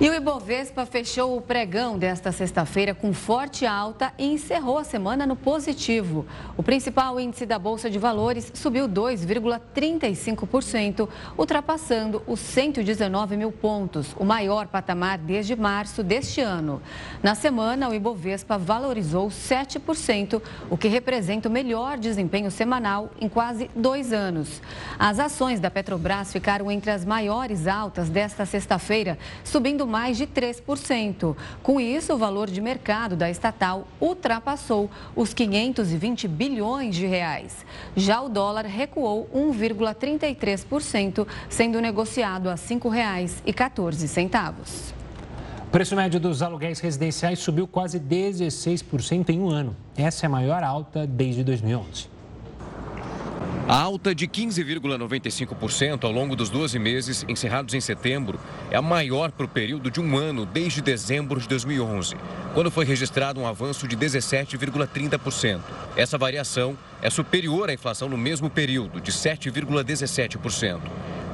[0.00, 5.26] E o Ibovespa fechou o pregão desta sexta-feira com forte alta e encerrou a semana
[5.26, 6.24] no positivo.
[6.56, 14.24] O principal índice da Bolsa de Valores subiu 2,35%, ultrapassando os 119 mil pontos, o
[14.24, 16.80] maior patamar desde março deste ano.
[17.20, 23.68] Na semana, o Ibovespa valorizou 7%, o que representa o melhor desempenho semanal em quase
[23.74, 24.62] dois anos.
[24.96, 31.36] As ações da Petrobras ficaram entre as maiores altas desta sexta-feira, subindo mais de 3%.
[31.62, 37.66] Com isso, o valor de mercado da estatal ultrapassou os 520 bilhões de reais.
[37.96, 44.94] Já o dólar recuou 1,33%, sendo negociado a R$ 5,14.
[45.66, 49.76] O preço médio dos aluguéis residenciais subiu quase 16% em um ano.
[49.96, 52.17] Essa é a maior alta desde 2011.
[53.68, 59.30] A alta de 15,95% ao longo dos 12 meses encerrados em setembro é a maior
[59.30, 62.16] para o período de um ano desde dezembro de 2011,
[62.54, 65.60] quando foi registrado um avanço de 17,30%.
[65.94, 70.80] Essa variação é superior à inflação no mesmo período, de 7,17%,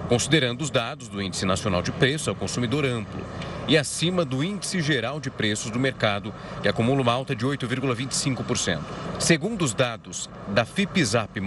[0.09, 3.21] considerando os dados do Índice Nacional de Preço ao Consumidor Amplo
[3.67, 8.79] e acima do índice geral de preços do mercado, que acumula uma alta de 8,25%.
[9.19, 11.41] Segundo os dados da FIPZAP+,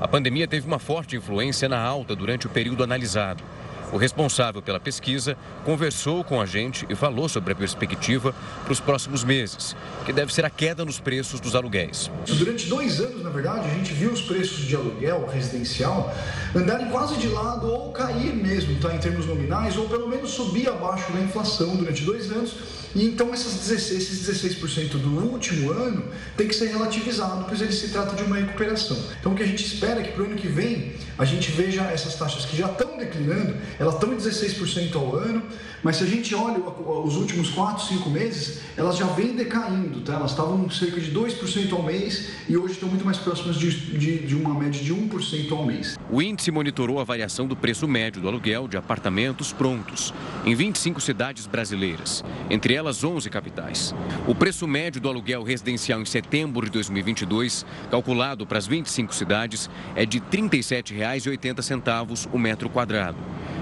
[0.00, 3.44] a pandemia teve uma forte influência na alta durante o período analisado.
[3.92, 8.80] O responsável pela pesquisa conversou com a gente e falou sobre a perspectiva para os
[8.80, 12.10] próximos meses, que deve ser a queda nos preços dos aluguéis.
[12.26, 16.12] Durante dois anos, na verdade, a gente viu os preços de aluguel residencial
[16.54, 20.68] andarem quase de lado ou cair mesmo, tá, em termos nominais, ou pelo menos subir
[20.68, 22.56] abaixo da inflação durante dois anos
[22.96, 26.02] e então esses 16%, esses 16% do último ano
[26.34, 28.96] tem que ser relativizado, pois ele se trata de uma recuperação.
[29.20, 31.50] Então o que a gente espera é que para o ano que vem a gente
[31.50, 35.42] veja essas taxas que já estão declinando, elas estão em 16% ao ano,
[35.82, 40.14] mas se a gente olha os últimos 4, 5 meses, elas já vêm decaindo, tá?
[40.14, 44.18] elas estavam cerca de 2% ao mês e hoje estão muito mais próximas de, de,
[44.26, 45.96] de uma média de 1% ao mês.
[46.10, 50.12] O índice monitorou a variação do preço médio do aluguel de apartamentos prontos
[50.44, 53.94] em 25 cidades brasileiras, entre elas pelas 11 capitais.
[54.26, 59.68] O preço médio do aluguel residencial em setembro de 2022, calculado para as 25 cidades,
[59.94, 63.18] é de R$ 37,80 o metro quadrado.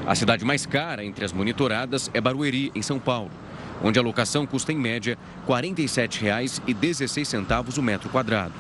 [0.07, 3.31] A cidade mais cara entre as monitoradas é Barueri, em São Paulo,
[3.83, 5.17] onde a locação custa em média
[5.49, 8.53] R$ 47,16 o metro quadrado.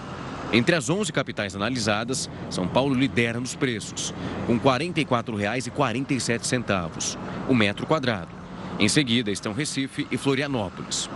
[0.52, 4.14] Entre as 11 capitais analisadas, São Paulo lidera nos preços,
[4.46, 8.30] com R$ 44,47 o metro quadrado.
[8.78, 11.10] Em seguida estão Recife e Florianópolis.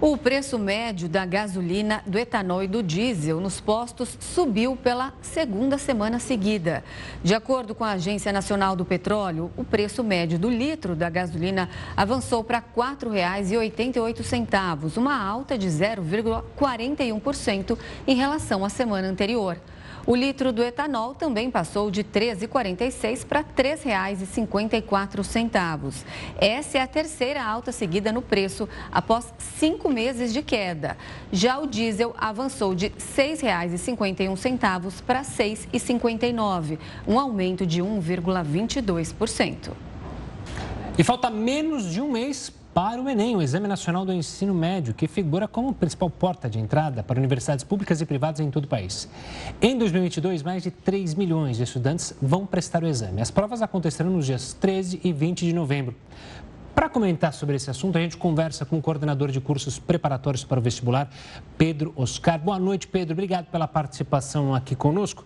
[0.00, 5.78] O preço médio da gasolina, do etanol e do diesel nos postos subiu pela segunda
[5.78, 6.82] semana seguida.
[7.22, 11.70] De acordo com a Agência Nacional do Petróleo, o preço médio do litro da gasolina
[11.96, 19.56] avançou para R$ 4,88, uma alta de 0,41% em relação à semana anterior.
[20.06, 26.04] O litro do etanol também passou de R$ 13,46 para R$ 3,54.
[26.36, 30.98] Essa é a terceira alta seguida no preço após cinco meses de queda.
[31.32, 39.70] Já o diesel avançou de R$ 6,51 para R$ 6,59, um aumento de 1,22%.
[40.98, 44.92] E falta menos de um mês para o Enem, o Exame Nacional do Ensino Médio,
[44.92, 48.68] que figura como principal porta de entrada para universidades públicas e privadas em todo o
[48.68, 49.08] país.
[49.62, 53.22] Em 2022, mais de 3 milhões de estudantes vão prestar o exame.
[53.22, 55.94] As provas acontecerão nos dias 13 e 20 de novembro.
[56.74, 60.58] Para comentar sobre esse assunto, a gente conversa com o coordenador de cursos preparatórios para
[60.58, 61.08] o vestibular,
[61.56, 62.40] Pedro Oscar.
[62.40, 63.12] Boa noite, Pedro.
[63.12, 65.24] Obrigado pela participação aqui conosco.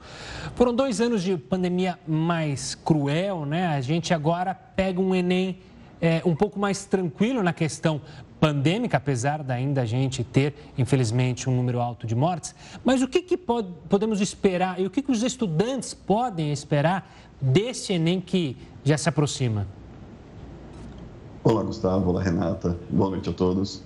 [0.54, 3.68] Foram dois anos de pandemia mais cruel, né?
[3.68, 5.58] A gente agora pega um Enem
[6.00, 8.00] é, um pouco mais tranquilo na questão
[8.40, 12.54] pandêmica, apesar da ainda a gente ter, infelizmente, um número alto de mortes.
[12.84, 17.10] Mas o que, que pode, podemos esperar e o que, que os estudantes podem esperar
[17.40, 19.66] desse Enem que já se aproxima?
[21.42, 22.10] Olá, Gustavo.
[22.10, 22.76] Olá, Renata.
[22.90, 23.82] Boa noite a todos.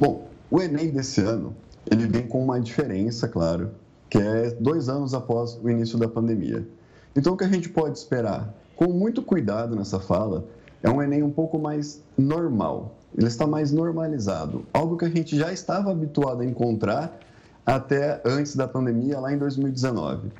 [0.00, 1.54] Bom, o Enem desse ano,
[1.90, 3.70] ele vem com uma diferença, claro,
[4.08, 6.66] que é dois anos após o início da pandemia.
[7.14, 8.54] Então, o que a gente pode esperar?
[8.74, 10.46] Com muito cuidado nessa fala,
[10.82, 15.36] é um Enem um pouco mais normal, ele está mais normalizado, algo que a gente
[15.36, 17.18] já estava habituado a encontrar
[17.64, 20.30] até antes da pandemia, lá em 2019.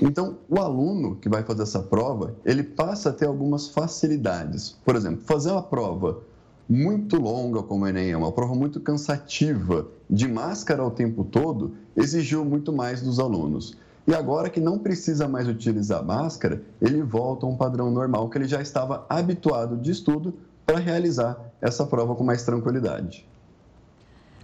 [0.00, 4.76] Então, o aluno que vai fazer essa prova, ele passa a ter algumas facilidades.
[4.84, 6.20] Por exemplo, fazer uma prova
[6.68, 11.74] muito longa, como o Enem é, uma prova muito cansativa, de máscara o tempo todo,
[11.96, 13.76] exigiu muito mais dos alunos.
[14.06, 18.38] E agora que não precisa mais utilizar máscara, ele volta a um padrão normal que
[18.38, 23.26] ele já estava habituado de estudo para realizar essa prova com mais tranquilidade.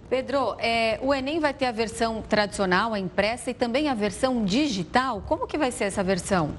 [0.09, 4.43] Pedro, é, o Enem vai ter a versão tradicional, a impressa, e também a versão
[4.43, 5.23] digital.
[5.25, 6.51] Como que vai ser essa versão?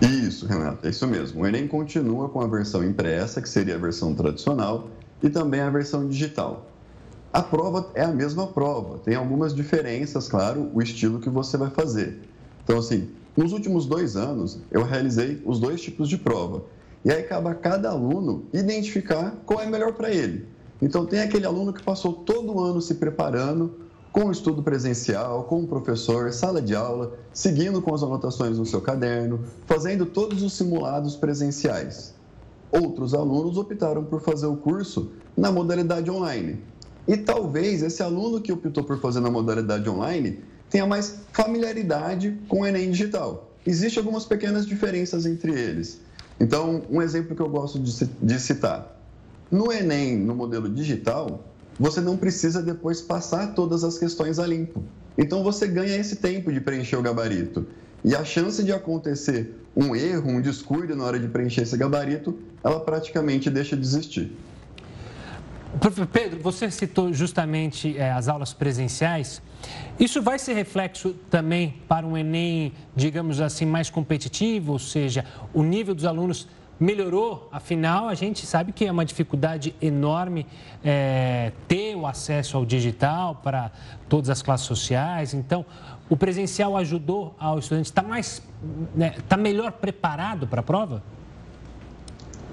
[0.00, 1.42] Isso, Renata, é isso mesmo.
[1.42, 4.88] O Enem continua com a versão impressa, que seria a versão tradicional,
[5.22, 6.66] e também a versão digital.
[7.34, 11.68] A prova é a mesma prova, tem algumas diferenças, claro, o estilo que você vai
[11.68, 12.20] fazer.
[12.62, 16.62] Então, assim, nos últimos dois anos, eu realizei os dois tipos de prova.
[17.04, 20.46] E aí cabe a cada aluno identificar qual é melhor para ele.
[20.80, 23.80] Então, tem aquele aluno que passou todo o ano se preparando
[24.12, 28.64] com o estudo presencial, com o professor, sala de aula, seguindo com as anotações no
[28.64, 32.14] seu caderno, fazendo todos os simulados presenciais.
[32.70, 36.60] Outros alunos optaram por fazer o curso na modalidade online,
[37.06, 40.40] e talvez esse aluno que optou por fazer na modalidade online
[40.70, 43.52] tenha mais familiaridade com o Enem digital.
[43.66, 46.00] Existem algumas pequenas diferenças entre eles.
[46.40, 49.00] Então, um exemplo que eu gosto de citar.
[49.50, 51.44] No Enem, no modelo digital,
[51.78, 54.82] você não precisa depois passar todas as questões a limpo.
[55.16, 57.66] Então, você ganha esse tempo de preencher o gabarito.
[58.04, 62.36] E a chance de acontecer um erro, um descuido na hora de preencher esse gabarito,
[62.62, 64.36] ela praticamente deixa de existir.
[66.12, 69.42] Pedro, você citou justamente é, as aulas presenciais.
[69.98, 75.62] Isso vai ser reflexo também para um Enem, digamos assim, mais competitivo, ou seja, o
[75.62, 80.46] nível dos alunos melhorou, afinal, a gente sabe que é uma dificuldade enorme
[80.84, 83.70] é, ter o acesso ao digital para
[84.08, 85.34] todas as classes sociais.
[85.34, 85.64] Então,
[86.08, 88.42] o presencial ajudou ao estudante estar mais,
[88.94, 91.02] né, estar melhor preparado para a prova?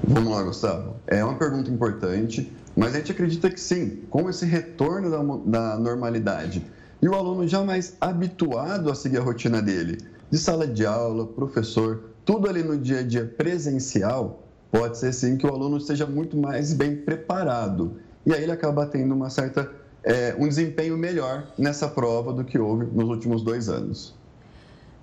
[0.03, 0.95] Vamos lá, Gustavo.
[1.07, 2.51] É uma pergunta importante.
[2.75, 5.21] Mas a gente acredita que sim, com esse retorno da,
[5.59, 6.63] da normalidade
[7.01, 9.97] e o aluno já mais habituado a seguir a rotina dele,
[10.29, 15.35] de sala de aula, professor, tudo ali no dia a dia presencial, pode ser sim
[15.35, 17.97] que o aluno esteja muito mais bem preparado.
[18.25, 19.69] E aí ele acaba tendo uma certa,
[20.03, 24.15] é, um desempenho melhor nessa prova do que houve nos últimos dois anos.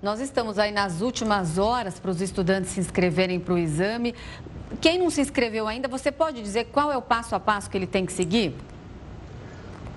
[0.00, 4.14] Nós estamos aí nas últimas horas para os estudantes se inscreverem para o exame.
[4.80, 7.76] Quem não se inscreveu ainda, você pode dizer qual é o passo a passo que
[7.76, 8.54] ele tem que seguir?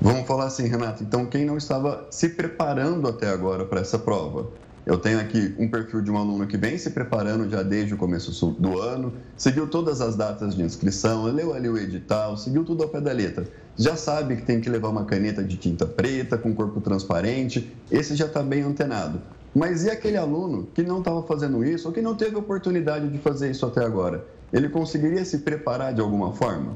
[0.02, 1.04] Vamos falar assim, Renato.
[1.04, 4.50] Então, quem não estava se preparando até agora para essa prova,
[4.84, 7.98] eu tenho aqui um perfil de um aluno que vem se preparando já desde o
[7.98, 12.82] começo do ano, seguiu todas as datas de inscrição, leu ali o edital, seguiu tudo
[12.82, 13.48] ao pé da letra.
[13.78, 18.16] Já sabe que tem que levar uma caneta de tinta preta com corpo transparente, esse
[18.16, 19.22] já está bem antenado.
[19.54, 23.18] Mas e aquele aluno que não estava fazendo isso ou que não teve oportunidade de
[23.18, 24.26] fazer isso até agora?
[24.54, 26.76] Ele conseguiria se preparar de alguma forma?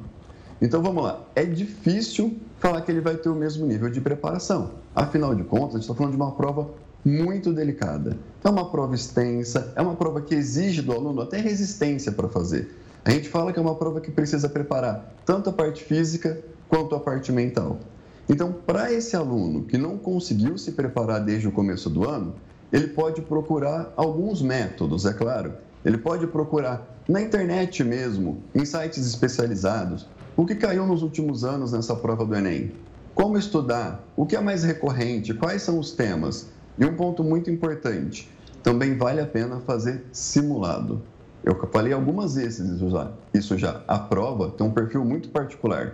[0.62, 4.72] Então vamos lá, é difícil falar que ele vai ter o mesmo nível de preparação.
[4.96, 6.70] Afinal de contas, a gente está falando de uma prova
[7.04, 8.18] muito delicada.
[8.44, 12.76] É uma prova extensa, é uma prova que exige do aluno até resistência para fazer.
[13.06, 16.96] A gente fala que é uma prova que precisa preparar tanto a parte física quanto
[16.96, 17.80] a parte mental.
[18.28, 22.34] Então, para esse aluno que não conseguiu se preparar desde o começo do ano,
[22.72, 25.54] ele pode procurar alguns métodos, é claro.
[25.84, 31.72] Ele pode procurar na internet mesmo, em sites especializados, o que caiu nos últimos anos
[31.72, 32.72] nessa prova do Enem.
[33.14, 34.04] Como estudar?
[34.18, 35.34] O que é mais recorrente?
[35.34, 36.50] Quais são os temas?
[36.78, 38.30] E um ponto muito importante,
[38.62, 41.02] também vale a pena fazer simulado.
[41.44, 43.12] Eu falei algumas vezes isso já.
[43.34, 43.84] Isso já.
[43.88, 45.94] A prova tem um perfil muito particular.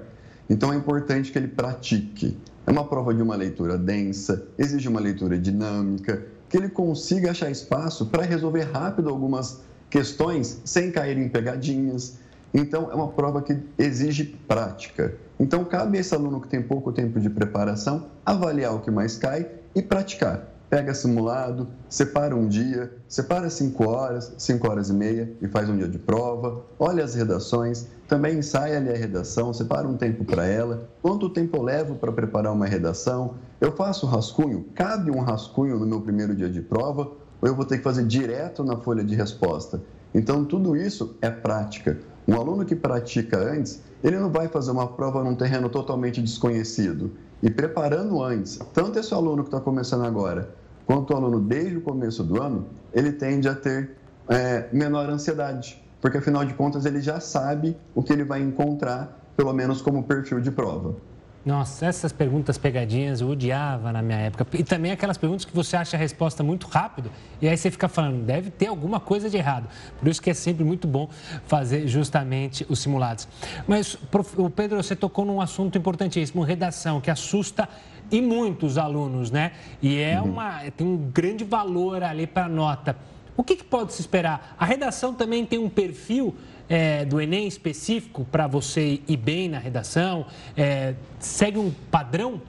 [0.50, 2.38] Então é importante que ele pratique.
[2.66, 7.50] É uma prova de uma leitura densa, exige uma leitura dinâmica, que ele consiga achar
[7.50, 12.18] espaço para resolver rápido algumas questões sem cair em pegadinhas.
[12.54, 15.16] Então é uma prova que exige prática.
[15.40, 19.18] Então cabe a esse aluno que tem pouco tempo de preparação avaliar o que mais
[19.18, 25.30] cai e praticar pega simulado, separa um dia, separa cinco horas, cinco horas e meia
[25.42, 29.86] e faz um dia de prova, olha as redações, também ensaia ali a redação, separa
[29.86, 34.66] um tempo para ela, quanto tempo eu levo para preparar uma redação, eu faço rascunho,
[34.74, 37.12] cabe um rascunho no meu primeiro dia de prova
[37.42, 39.82] ou eu vou ter que fazer direto na folha de resposta.
[40.16, 42.00] Então, tudo isso é prática.
[42.26, 47.12] Um aluno que pratica antes, ele não vai fazer uma prova num terreno totalmente desconhecido.
[47.44, 51.82] E preparando antes, tanto esse aluno que está começando agora, quanto o aluno desde o
[51.82, 53.92] começo do ano, ele tende a ter
[54.28, 59.18] é, menor ansiedade, porque afinal de contas ele já sabe o que ele vai encontrar,
[59.36, 60.96] pelo menos como perfil de prova.
[61.44, 64.46] Nossa, essas perguntas pegadinhas eu odiava na minha época.
[64.54, 67.10] E também aquelas perguntas que você acha a resposta muito rápido
[67.42, 69.68] e aí você fica falando, deve ter alguma coisa de errado.
[69.98, 71.10] Por isso que é sempre muito bom
[71.48, 73.28] fazer justamente os simulados.
[73.68, 73.98] Mas,
[74.38, 77.68] o Pedro, você tocou num assunto importantíssimo, redação, que assusta
[78.12, 79.54] e muitos alunos, né?
[79.82, 80.32] E é uhum.
[80.32, 82.96] uma, tem um grande valor ali para a nota.
[83.38, 84.56] O que, que, pode se esperar?
[84.60, 86.36] A redação também tem um perfil
[86.68, 90.26] é, do Enem específico para você ir bem na redação?
[90.56, 92.42] É, segue um padrão?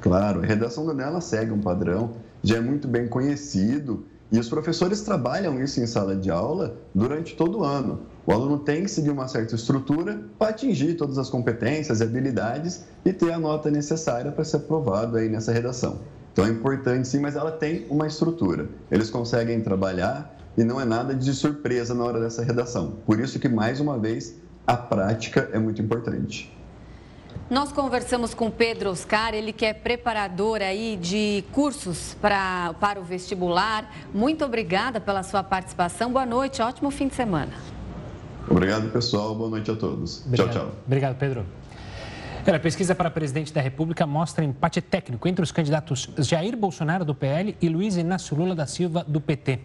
[0.00, 4.48] Claro, a redação do Enem segue um padrão, já é muito bem conhecido e os
[4.48, 8.00] professores trabalham isso em sala de aula durante todo o ano.
[8.26, 12.84] O aluno tem que seguir uma certa estrutura para atingir todas as competências e habilidades
[13.04, 16.00] e ter a nota necessária para ser aprovado aí nessa redação.
[16.32, 18.68] Então é importante sim, mas ela tem uma estrutura.
[18.90, 22.94] Eles conseguem trabalhar e não é nada de surpresa na hora dessa redação.
[23.06, 24.34] Por isso que, mais uma vez,
[24.66, 26.52] a prática é muito importante.
[27.48, 33.04] Nós conversamos com Pedro Oscar, ele que é preparador aí de cursos pra, para o
[33.04, 33.88] vestibular.
[34.12, 36.10] Muito obrigada pela sua participação.
[36.10, 37.75] Boa noite, ótimo fim de semana.
[38.48, 39.34] Obrigado, pessoal.
[39.34, 40.24] Boa noite a todos.
[40.26, 40.52] Obrigado.
[40.52, 40.74] Tchau, tchau.
[40.86, 41.44] Obrigado, Pedro.
[42.46, 47.12] A pesquisa para presidente da República mostra empate técnico entre os candidatos Jair Bolsonaro, do
[47.12, 49.58] PL, e Luiz Inácio Lula da Silva, do PT.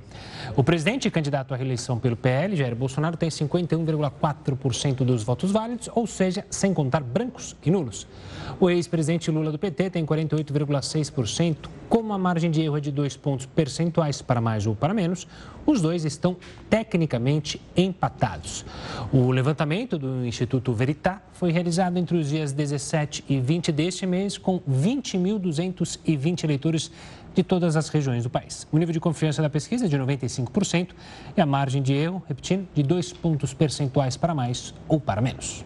[0.56, 6.08] O presidente candidato à reeleição pelo PL, Jair Bolsonaro, tem 51,4% dos votos válidos, ou
[6.08, 8.08] seja, sem contar brancos e nulos.
[8.60, 11.70] O ex-presidente Lula do PT tem 48,6%.
[11.88, 15.28] Como a margem de erro é de dois pontos percentuais para mais ou para menos,
[15.66, 16.38] os dois estão
[16.70, 18.66] tecnicamente empatados.
[19.12, 24.38] O levantamento do Instituto Veritá foi realizado entre os dias 17 e 20 deste mês,
[24.38, 26.92] com 20.220 eleitores
[27.34, 28.68] de todas as regiões do país.
[28.72, 30.90] O nível de confiança da pesquisa é de 95%
[31.36, 35.66] e a margem de erro, repetindo, de dois pontos percentuais para mais ou para menos.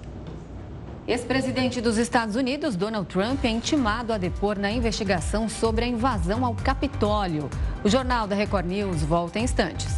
[1.07, 6.43] Ex-presidente dos Estados Unidos, Donald Trump, é intimado a depor na investigação sobre a invasão
[6.43, 7.47] ao Capitólio.
[7.83, 9.95] O Jornal da Record News volta em instantes.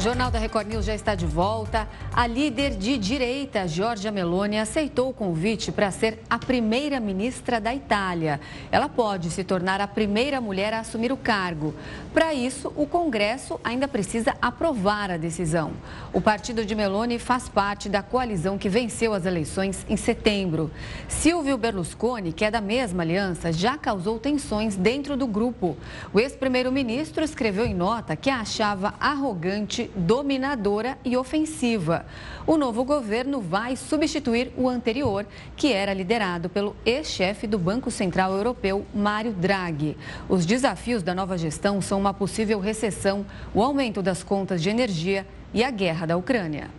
[0.00, 1.86] O Jornal da Record News já está de volta.
[2.10, 7.74] A líder de direita, Giorgia Meloni, aceitou o convite para ser a primeira ministra da
[7.74, 8.40] Itália.
[8.72, 11.74] Ela pode se tornar a primeira mulher a assumir o cargo.
[12.12, 15.70] Para isso, o Congresso ainda precisa aprovar a decisão.
[16.12, 20.72] O partido de Meloni faz parte da coalizão que venceu as eleições em setembro.
[21.06, 25.76] Silvio Berlusconi, que é da mesma aliança, já causou tensões dentro do grupo.
[26.12, 32.04] O ex-primeiro-ministro escreveu em nota que a achava arrogante, dominadora e ofensiva.
[32.44, 35.24] O novo governo vai substituir o anterior,
[35.56, 39.96] que era liderado pelo ex-chefe do Banco Central Europeu, Mário Draghi.
[40.28, 43.24] Os desafios da nova gestão são uma possível recessão,
[43.54, 46.70] o aumento das contas de energia e a guerra da Ucrânia.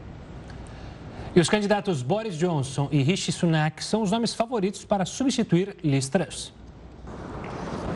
[1.34, 6.10] E os candidatos Boris Johnson e Rishi Sunak são os nomes favoritos para substituir Liz
[6.10, 6.52] Truss.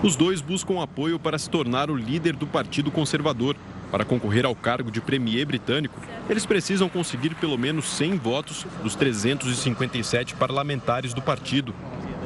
[0.02, 3.58] Os dois buscam apoio para se tornar o líder do Partido Conservador.
[3.92, 6.00] Para concorrer ao cargo de premier britânico,
[6.30, 11.74] eles precisam conseguir pelo menos 100 votos dos 357 parlamentares do partido.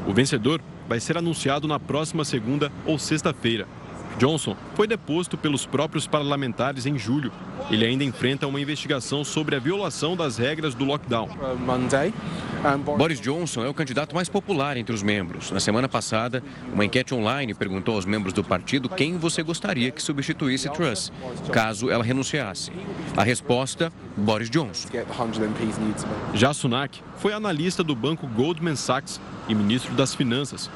[0.07, 3.67] O vencedor vai ser anunciado na próxima segunda ou sexta-feira.
[4.17, 7.31] Johnson foi deposto pelos próprios parlamentares em julho.
[7.69, 11.29] Ele ainda enfrenta uma investigação sobre a violação das regras do lockdown.
[12.97, 15.51] Boris Johnson é o candidato mais popular entre os membros.
[15.51, 16.43] Na semana passada,
[16.73, 21.11] uma enquete online perguntou aos membros do partido quem você gostaria que substituísse Truss,
[21.51, 22.71] caso ela renunciasse.
[23.15, 24.89] A resposta: Boris Johnson.
[26.33, 30.69] Já Sunak foi analista do banco Goldman Sachs e ministro das Finanças.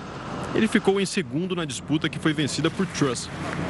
[0.55, 3.27] Ele ficou em segundo na disputa que foi vencida por Truss.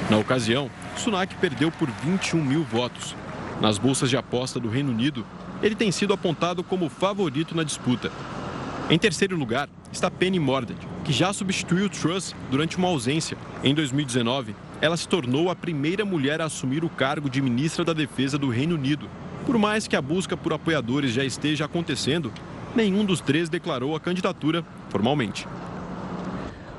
[0.09, 3.15] Na ocasião, Sunak perdeu por 21 mil votos.
[3.61, 5.25] Nas bolsas de aposta do Reino Unido,
[5.61, 8.11] ele tem sido apontado como favorito na disputa.
[8.89, 13.37] Em terceiro lugar está Penny Mordaunt, que já substituiu Truss durante uma ausência.
[13.63, 17.93] Em 2019, ela se tornou a primeira mulher a assumir o cargo de ministra da
[17.93, 19.07] Defesa do Reino Unido.
[19.45, 22.33] Por mais que a busca por apoiadores já esteja acontecendo,
[22.75, 25.47] nenhum dos três declarou a candidatura formalmente.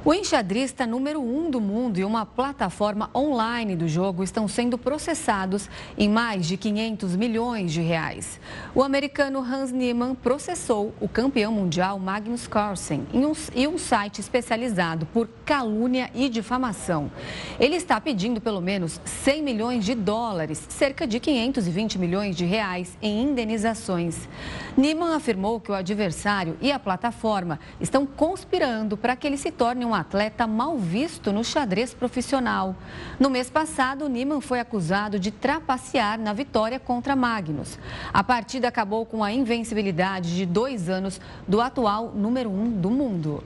[0.06, 5.66] O enxadrista número um do mundo e uma plataforma online do jogo estão sendo processados
[5.96, 8.38] em mais de 500 milhões de reais.
[8.74, 14.20] O americano Hans Niemann processou o campeão mundial Magnus Carlsen em um, em um site
[14.20, 17.10] especializado por calúnia e difamação.
[17.58, 22.94] Ele está pedindo pelo menos 100 milhões de dólares, cerca de 520 milhões de reais
[23.00, 24.28] em indenizações.
[24.76, 29.82] Niemann afirmou que o adversário e a plataforma estão conspirando para que ele se torne
[29.82, 32.74] um um atleta mal visto no xadrez profissional.
[33.18, 37.78] No mês passado, Niemann foi acusado de trapacear na vitória contra Magnus.
[38.12, 43.44] A partida acabou com a invencibilidade de dois anos do atual número um do mundo.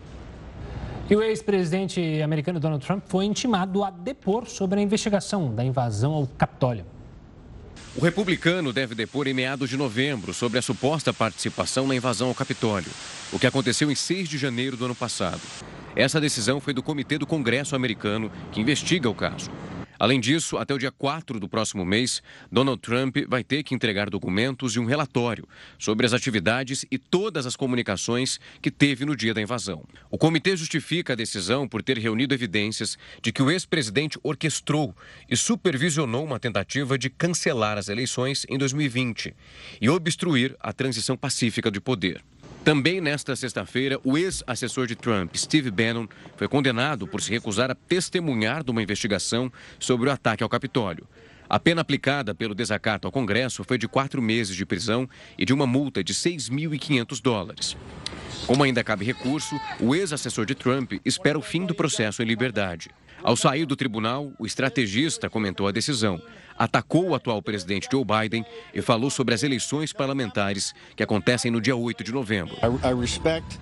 [1.11, 6.13] E o ex-presidente americano Donald Trump foi intimado a depor sobre a investigação da invasão
[6.13, 6.85] ao Capitólio.
[7.97, 12.35] O republicano deve depor em meados de novembro sobre a suposta participação na invasão ao
[12.35, 12.91] Capitólio,
[13.33, 15.41] o que aconteceu em 6 de janeiro do ano passado.
[15.99, 19.51] Essa decisão foi do Comitê do Congresso americano, que investiga o caso.
[19.99, 22.23] Além disso, até o dia 4 do próximo mês,
[22.53, 25.45] Donald Trump vai ter que entregar documentos e um relatório
[25.77, 29.85] sobre as atividades e todas as comunicações que teve no dia da invasão.
[30.09, 34.95] O comitê justifica a decisão por ter reunido evidências de que o ex-presidente orquestrou
[35.29, 39.35] e supervisionou uma tentativa de cancelar as eleições em 2020
[39.81, 42.23] e obstruir a transição pacífica de poder.
[42.69, 46.07] Também nesta sexta-feira, o ex-assessor de Trump, Steve Bannon,
[46.37, 49.51] foi condenado por se recusar a testemunhar de uma investigação
[49.81, 51.09] sobre o ataque ao Capitólio.
[51.49, 55.09] A pena aplicada pelo desacato ao Congresso foi de quatro meses de prisão
[55.39, 57.75] e de uma multa de 6.500 dólares.
[58.47, 62.91] Como ainda cabe recurso, o ex-assessor de Trump espera o fim do processo em liberdade.
[63.23, 66.21] Ao sair do tribunal, o estrategista comentou a decisão,
[66.59, 68.45] atacou o atual presidente Joe Biden
[68.75, 72.57] e falou sobre as eleições parlamentares que acontecem no dia 8 de novembro.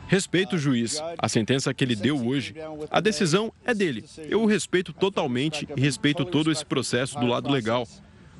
[0.06, 2.54] Respeito o juiz, a sentença que ele deu hoje.
[2.90, 4.04] A decisão é dele.
[4.28, 7.86] Eu o respeito totalmente e respeito todo esse processo do lado legal.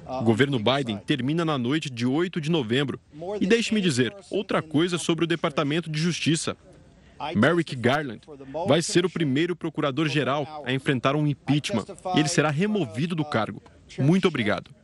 [0.06, 3.00] O governo Biden termina na noite de 8 de novembro.
[3.40, 6.56] E deixe-me dizer outra coisa sobre o Departamento de Justiça.
[7.34, 8.20] Merrick Garland
[8.68, 13.62] vai ser o primeiro procurador-geral a enfrentar um impeachment e ele será removido do cargo.
[13.98, 14.74] Muito obrigado.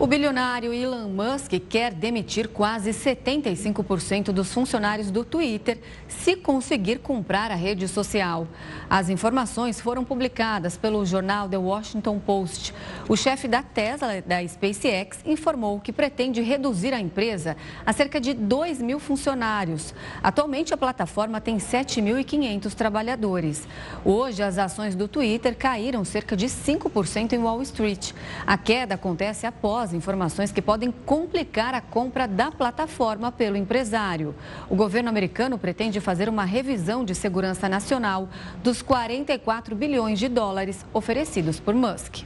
[0.00, 7.50] O bilionário Elon Musk quer demitir quase 75% dos funcionários do Twitter se conseguir comprar
[7.50, 8.48] a rede social.
[8.88, 12.72] As informações foram publicadas pelo jornal The Washington Post.
[13.10, 17.54] O chefe da Tesla, da SpaceX, informou que pretende reduzir a empresa
[17.84, 19.94] a cerca de 2 mil funcionários.
[20.22, 23.68] Atualmente, a plataforma tem 7.500 trabalhadores.
[24.02, 28.12] Hoje, as ações do Twitter caíram cerca de 5% em Wall Street.
[28.46, 34.34] A queda acontece após após informações que podem complicar a compra da plataforma pelo empresário.
[34.70, 38.30] O governo americano pretende fazer uma revisão de segurança nacional
[38.64, 42.22] dos 44 bilhões de dólares oferecidos por Musk.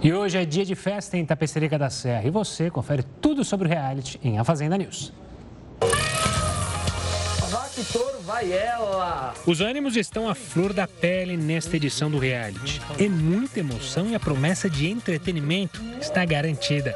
[0.00, 3.66] E hoje é dia de festa em Tapecerica da Serra e você confere tudo sobre
[3.66, 5.12] o reality em A Fazenda News.
[7.74, 9.32] Rock Touro vai ela!
[9.46, 12.82] Os ânimos estão à flor da pele nesta edição do reality.
[12.98, 16.94] É muita emoção e a promessa de entretenimento está garantida.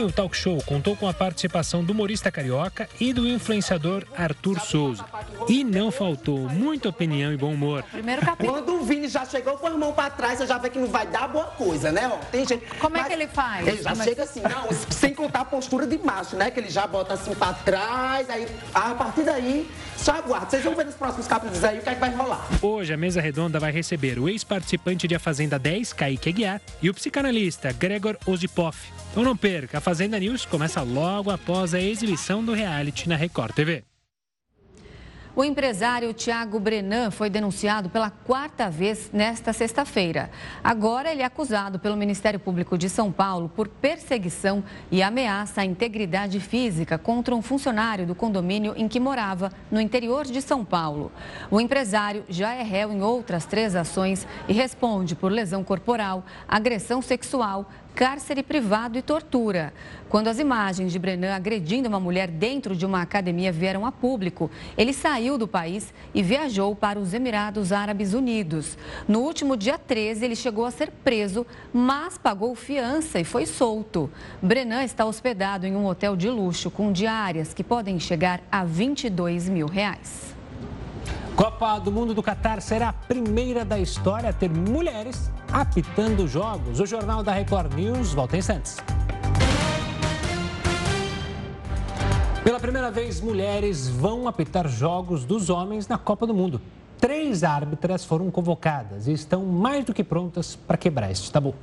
[0.00, 4.58] Ontem, o talk show contou com a participação do humorista carioca e do influenciador Arthur
[4.60, 5.04] Souza.
[5.46, 7.82] E não faltou muita opinião e bom humor.
[7.82, 8.52] Primeiro capítulo.
[8.52, 10.86] Quando o Vini já chegou com a mão pra trás, você já vê que não
[10.86, 12.08] vai dar boa coisa, né?
[12.08, 12.64] Ó, tem gente...
[12.78, 13.66] Como é que ele faz?
[13.66, 14.24] Ele já Como chega é...
[14.24, 16.50] assim, não, sem contar a postura de macho, né?
[16.50, 20.48] Que ele já bota assim pra trás, aí a partir daí, só aguarda.
[20.48, 22.48] Vocês vão ver nos próximos capítulos aí o que é que vai rolar.
[22.62, 26.88] Hoje, a mesa redonda vai receber o ex-participante de A Fazenda 10, Kaique Aguiar, e
[26.88, 29.00] o psicanalista Gregor Ozipoff.
[29.10, 33.52] Então não perca, a Fazenda News começa logo após a exibição do reality na Record
[33.52, 33.82] TV.
[35.34, 40.28] O empresário Tiago Brenan foi denunciado pela quarta vez nesta sexta-feira.
[40.62, 45.64] Agora ele é acusado pelo Ministério Público de São Paulo por perseguição e ameaça à
[45.64, 51.12] integridade física contra um funcionário do condomínio em que morava, no interior de São Paulo.
[51.48, 57.00] O empresário já é réu em outras três ações e responde por lesão corporal, agressão
[57.00, 59.72] sexual, cárcere privado e tortura.
[60.08, 64.50] Quando as imagens de Brenan agredindo uma mulher dentro de uma academia vieram a público,
[64.76, 68.76] ele saiu do país e viajou para os Emirados Árabes Unidos.
[69.06, 74.10] No último dia 13, ele chegou a ser preso, mas pagou fiança e foi solto.
[74.42, 79.48] Brenan está hospedado em um hotel de luxo com diárias que podem chegar a 22
[79.48, 80.39] mil reais.
[81.36, 86.80] Copa do Mundo do Catar será a primeira da história a ter mulheres apitando jogos.
[86.80, 88.76] O Jornal da Record News volta em instantes.
[92.44, 96.60] Pela primeira vez, mulheres vão apitar jogos dos homens na Copa do Mundo.
[96.98, 101.54] Três árbitras foram convocadas e estão mais do que prontas para quebrar este tabu.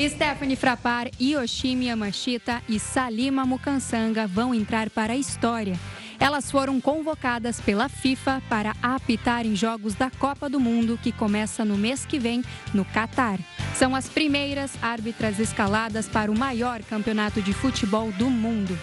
[0.00, 5.78] Stephanie Frappar, Yoshimi Yamashita e Salima Mukansanga vão entrar para a história
[6.24, 11.66] elas foram convocadas pela FIFA para apitar em jogos da Copa do Mundo, que começa
[11.66, 13.38] no mês que vem, no Catar.
[13.74, 18.74] São as primeiras árbitras escaladas para o maior campeonato de futebol do mundo.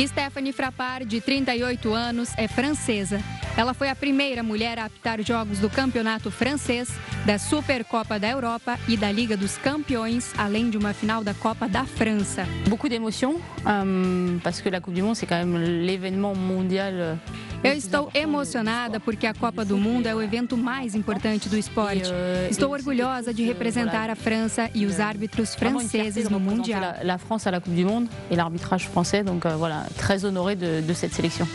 [0.00, 3.20] Stephanie Frappard, de 38 anos, é francesa.
[3.56, 6.88] Ela foi a primeira mulher a apitar jogos do campeonato francês,
[7.26, 11.68] da Supercopa da Europa e da Liga dos Campeões, além de uma final da Copa
[11.68, 12.46] da França.
[12.66, 17.14] Beaucoup d'émotions, um, parce que la Coupe du Monde c'est quand même l'événement mondial euh,
[17.62, 22.10] eu estou emocionada porque a Copa do Mundo é o evento mais importante do esporte.
[22.50, 26.82] Estou orgulhosa de representar a França e os árbitros franceses no Mundial.
[27.08, 30.80] A França na Coupe du Monde e l'arbitrage français, donc euh, voilà, très honoré de,
[30.80, 31.46] de cette sélection.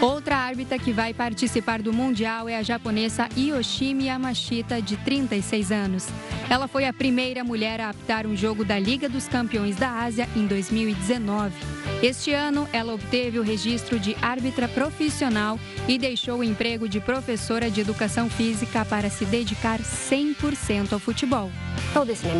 [0.00, 6.06] Outra árbitra que vai participar do Mundial é a japonesa Yoshimi Yamashita, de 36 anos.
[6.50, 10.28] Ela foi a primeira mulher a apitar um jogo da Liga dos Campeões da Ásia
[10.36, 11.54] em 2019.
[12.02, 15.55] Este ano, ela obteve o registro de árbitra profissional
[15.88, 21.50] e deixou o emprego de professora de educação física para se dedicar 100% ao futebol.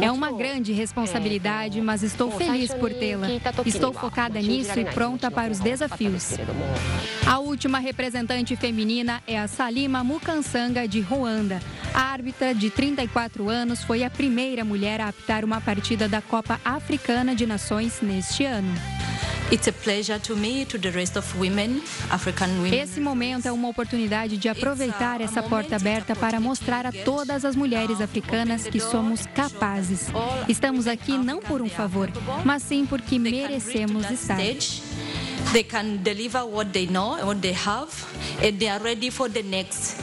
[0.03, 3.29] É uma grande responsabilidade, mas estou feliz por tê-la.
[3.65, 6.35] Estou focada nisso e pronta para os desafios.
[7.27, 11.61] A última representante feminina é a Salima Mukansanga, de Ruanda.
[11.95, 16.61] A árbitra de 34 anos foi a primeira mulher a apitar uma partida da Copa
[16.65, 18.75] Africana de Nações neste ano.
[22.73, 27.55] Esse momento é uma oportunidade de aproveitar essa porta aberta para mostrar a todas as
[27.55, 30.09] mulheres africanas que somos capazes.
[30.49, 32.11] Estamos aqui não por um favor,
[32.45, 34.37] mas sim porque merecemos estar.
[35.53, 37.93] They can deliver what they know, what they have,
[38.43, 39.95] and they are ready for the next.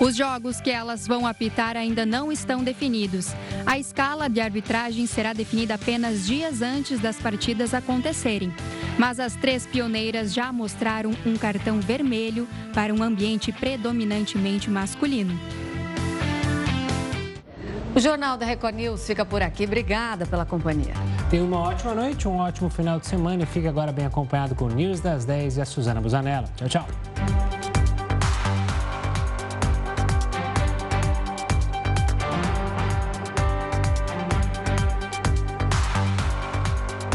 [0.00, 3.32] Os jogos que elas vão apitar ainda não estão definidos.
[3.64, 8.52] A escala de arbitragem será definida apenas dias antes das partidas acontecerem.
[8.98, 15.38] Mas as três pioneiras já mostraram um cartão vermelho para um ambiente predominantemente masculino.
[17.94, 19.64] O Jornal da Record News fica por aqui.
[19.64, 20.94] Obrigada pela companhia.
[21.30, 24.64] Tenha uma ótima noite, um ótimo final de semana e fique agora bem acompanhado com
[24.64, 26.48] o News das 10 e a Suzana Busanella.
[26.56, 27.61] Tchau, tchau.